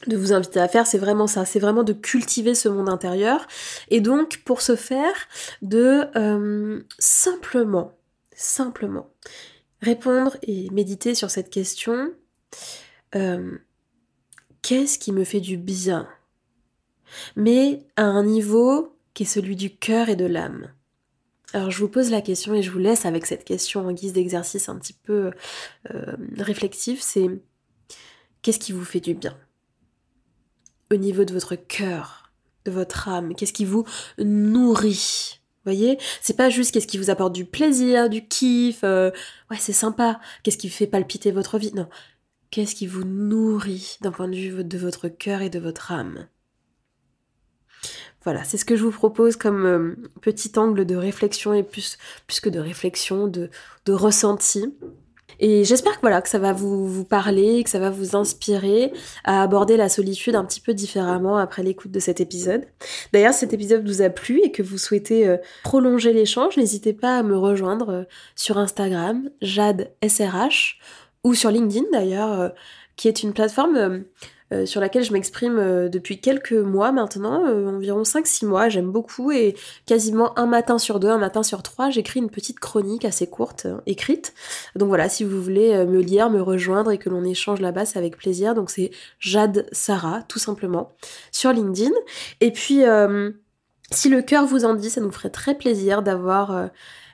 de 0.08 0.16
vous 0.16 0.32
inviter 0.32 0.58
à 0.58 0.66
faire, 0.66 0.88
c'est 0.88 0.98
vraiment 0.98 1.28
ça, 1.28 1.44
c'est 1.44 1.60
vraiment 1.60 1.84
de 1.84 1.92
cultiver 1.92 2.56
ce 2.56 2.68
monde 2.68 2.88
intérieur. 2.88 3.46
Et 3.90 4.00
donc, 4.00 4.42
pour 4.44 4.60
ce 4.60 4.74
faire, 4.74 5.28
de 5.62 6.06
euh, 6.16 6.82
simplement, 6.98 7.96
simplement 8.34 9.08
répondre 9.82 10.36
et 10.42 10.68
méditer 10.70 11.14
sur 11.14 11.30
cette 11.30 11.48
question. 11.48 12.12
Euh, 13.14 13.56
qu'est-ce 14.62 14.98
qui 14.98 15.12
me 15.12 15.22
fait 15.22 15.40
du 15.40 15.56
bien? 15.56 16.08
Mais 17.36 17.80
à 17.96 18.04
un 18.04 18.24
niveau 18.24 18.96
qui 19.14 19.24
est 19.24 19.26
celui 19.26 19.56
du 19.56 19.74
cœur 19.74 20.08
et 20.08 20.16
de 20.16 20.26
l'âme. 20.26 20.68
Alors 21.52 21.70
je 21.70 21.78
vous 21.78 21.88
pose 21.88 22.10
la 22.10 22.20
question 22.20 22.54
et 22.54 22.62
je 22.62 22.70
vous 22.70 22.78
laisse 22.78 23.06
avec 23.06 23.26
cette 23.26 23.44
question 23.44 23.86
en 23.86 23.92
guise 23.92 24.12
d'exercice 24.12 24.68
un 24.68 24.78
petit 24.78 24.92
peu 24.92 25.32
euh, 25.92 26.16
réflexif, 26.38 27.00
c'est 27.00 27.28
qu'est-ce 28.42 28.60
qui 28.60 28.72
vous 28.72 28.84
fait 28.84 29.00
du 29.00 29.14
bien 29.14 29.36
Au 30.92 30.96
niveau 30.96 31.24
de 31.24 31.32
votre 31.32 31.56
cœur, 31.56 32.30
de 32.64 32.70
votre 32.70 33.08
âme, 33.08 33.34
qu'est-ce 33.34 33.52
qui 33.52 33.64
vous 33.64 33.84
nourrit? 34.18 35.40
Voyez? 35.64 35.98
C'est 36.22 36.36
pas 36.36 36.50
juste 36.50 36.72
qu'est-ce 36.72 36.86
qui 36.86 36.98
vous 36.98 37.10
apporte 37.10 37.34
du 37.34 37.44
plaisir, 37.44 38.08
du 38.08 38.26
kiff, 38.26 38.80
euh, 38.84 39.10
ouais 39.50 39.58
c'est 39.58 39.72
sympa, 39.72 40.20
qu'est-ce 40.42 40.56
qui 40.56 40.68
fait 40.68 40.86
palpiter 40.86 41.32
votre 41.32 41.58
vie? 41.58 41.72
Non, 41.74 41.88
qu'est-ce 42.50 42.76
qui 42.76 42.86
vous 42.86 43.04
nourrit 43.04 43.98
d'un 44.00 44.12
point 44.12 44.28
de 44.28 44.36
vue 44.36 44.64
de 44.64 44.78
votre 44.78 45.08
cœur 45.08 45.42
et 45.42 45.50
de 45.50 45.58
votre 45.58 45.90
âme? 45.90 46.28
Voilà, 48.22 48.44
c'est 48.44 48.58
ce 48.58 48.64
que 48.64 48.76
je 48.76 48.84
vous 48.84 48.90
propose 48.90 49.36
comme 49.36 49.66
euh, 49.66 49.96
petit 50.20 50.52
angle 50.56 50.84
de 50.84 50.94
réflexion 50.94 51.54
et 51.54 51.62
plus, 51.62 51.96
que 52.42 52.50
de 52.50 52.60
réflexion, 52.60 53.26
de, 53.26 53.50
ressenti. 53.88 54.72
Et 55.40 55.64
j'espère 55.64 55.96
que 55.96 56.02
voilà 56.02 56.20
que 56.20 56.28
ça 56.28 56.38
va 56.38 56.52
vous, 56.52 56.86
vous 56.86 57.04
parler, 57.04 57.64
que 57.64 57.70
ça 57.70 57.80
va 57.80 57.90
vous 57.90 58.14
inspirer 58.14 58.92
à 59.24 59.42
aborder 59.42 59.76
la 59.76 59.88
solitude 59.88 60.36
un 60.36 60.44
petit 60.44 60.60
peu 60.60 60.74
différemment 60.74 61.38
après 61.38 61.62
l'écoute 61.62 61.90
de 61.90 61.98
cet 61.98 62.20
épisode. 62.20 62.66
D'ailleurs, 63.12 63.32
cet 63.32 63.52
épisode 63.52 63.84
vous 63.84 64.02
a 64.02 64.10
plu 64.10 64.40
et 64.44 64.52
que 64.52 64.62
vous 64.62 64.78
souhaitez 64.78 65.26
euh, 65.26 65.38
prolonger 65.64 66.12
l'échange, 66.12 66.56
n'hésitez 66.56 66.92
pas 66.92 67.18
à 67.18 67.22
me 67.22 67.36
rejoindre 67.36 67.88
euh, 67.88 68.02
sur 68.36 68.58
Instagram, 68.58 69.30
Jade 69.40 69.90
SRH, 70.06 70.78
ou 71.24 71.34
sur 71.34 71.50
LinkedIn 71.50 71.86
d'ailleurs, 71.92 72.52
qui 72.96 73.08
est 73.08 73.22
une 73.22 73.34
plateforme 73.34 74.04
euh, 74.52 74.66
sur 74.66 74.80
laquelle 74.80 75.04
je 75.04 75.12
m'exprime 75.12 75.58
euh, 75.58 75.88
depuis 75.88 76.20
quelques 76.20 76.52
mois 76.52 76.90
maintenant, 76.90 77.46
euh, 77.46 77.68
environ 77.68 78.02
5-6 78.02 78.46
mois, 78.46 78.68
j'aime 78.68 78.90
beaucoup 78.90 79.30
et 79.30 79.54
quasiment 79.86 80.36
un 80.38 80.46
matin 80.46 80.78
sur 80.78 80.98
deux, 80.98 81.08
un 81.08 81.18
matin 81.18 81.42
sur 81.42 81.62
trois, 81.62 81.90
j'écris 81.90 82.18
une 82.18 82.30
petite 82.30 82.58
chronique 82.58 83.04
assez 83.04 83.28
courte, 83.28 83.68
écrite. 83.86 84.34
Donc 84.74 84.88
voilà, 84.88 85.08
si 85.08 85.22
vous 85.22 85.40
voulez 85.40 85.84
me 85.86 86.00
lire, 86.00 86.30
me 86.30 86.42
rejoindre 86.42 86.90
et 86.90 86.98
que 86.98 87.08
l'on 87.08 87.24
échange 87.24 87.60
là-bas, 87.60 87.84
c'est 87.84 87.98
avec 87.98 88.16
plaisir. 88.16 88.54
Donc 88.54 88.70
c'est 88.70 88.90
Jade 89.20 89.66
Sarah, 89.72 90.22
tout 90.28 90.38
simplement, 90.38 90.92
sur 91.32 91.52
LinkedIn. 91.52 91.92
Et 92.40 92.52
puis... 92.52 92.82
si 93.92 94.08
le 94.08 94.22
cœur 94.22 94.46
vous 94.46 94.64
en 94.64 94.74
dit, 94.74 94.88
ça 94.88 95.00
nous 95.00 95.10
ferait 95.10 95.30
très 95.30 95.56
plaisir 95.56 96.02
d'avoir 96.02 96.70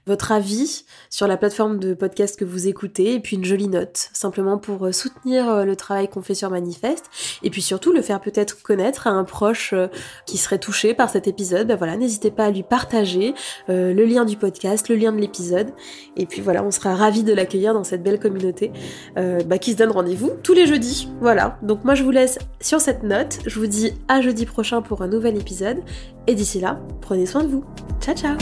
votre 0.07 0.31
avis 0.31 0.85
sur 1.11 1.27
la 1.27 1.37
plateforme 1.37 1.79
de 1.79 1.92
podcast 1.95 2.38
que 2.38 2.45
vous 2.45 2.69
écoutez 2.69 3.14
et 3.14 3.21
puis 3.21 3.37
une 3.37 3.45
jolie 3.45 3.69
note, 3.69 4.11
simplement 4.12 4.57
pour 4.57 4.87
euh, 4.87 4.92
soutenir 4.92 5.49
euh, 5.51 5.64
le 5.64 5.75
travail 5.75 6.09
qu'on 6.09 6.23
fait 6.23 6.35
sur 6.35 6.51
Manifeste 6.51 7.07
et 7.42 7.51
puis 7.51 7.62
surtout 7.62 7.92
le 7.92 8.03
faire 8.03 8.21
peut-être 8.21 8.62
connaître 8.62 9.07
à 9.09 9.11
un 9.11 9.25
proche 9.25 9.73
euh, 9.73 9.88
qui 10.25 10.38
serait 10.38 10.59
touché 10.59 10.95
par 10.95 11.11
cet 11.11 11.27
épisode. 11.27 11.66
Ben 11.66 11.77
voilà, 11.77 11.97
n'hésitez 11.97 12.31
pas 12.31 12.45
à 12.47 12.51
lui 12.51 12.62
partager 12.62 13.35
le 13.69 14.05
lien 14.05 14.25
du 14.25 14.37
podcast, 14.37 14.88
le 14.88 14.97
lien 14.97 15.12
de 15.12 15.21
l'épisode 15.21 15.73
et 16.16 16.27
puis 16.27 16.40
voilà, 16.40 16.62
on 16.62 16.71
sera 16.71 16.95
ravis 16.95 17.25
de 17.25 17.33
l'accueillir 17.33 17.75
dans 17.75 17.85
cette 17.85 18.03
belle 18.03 18.21
communauté 18.21 18.73
bah, 19.16 19.59
qui 19.59 19.73
se 19.73 19.77
donne 19.77 19.90
rendez-vous 19.90 20.33
tous 20.42 20.53
les 20.53 20.66
jeudis. 20.66 21.09
Voilà, 21.21 21.59
donc 21.62 21.85
moi 21.85 21.95
je 21.95 22.03
vous 22.03 22.11
laisse 22.11 22.38
sur 22.61 22.81
cette 22.81 23.03
note, 23.03 23.38
je 23.47 23.59
vous 23.59 23.66
dis 23.66 23.92
à 24.09 24.21
jeudi 24.21 24.47
prochain 24.47 24.83
pour 24.83 25.03
un 25.03 25.09
nouvel 25.09 25.37
épisode 25.37 25.79
et 26.27 26.35
d'ici 26.35 26.61
là, 26.61 26.81
prenez 27.01 27.27
soin 27.27 27.42
de 27.42 27.49
vous. 27.49 27.64
Ciao 28.01 28.14
ciao 28.14 28.37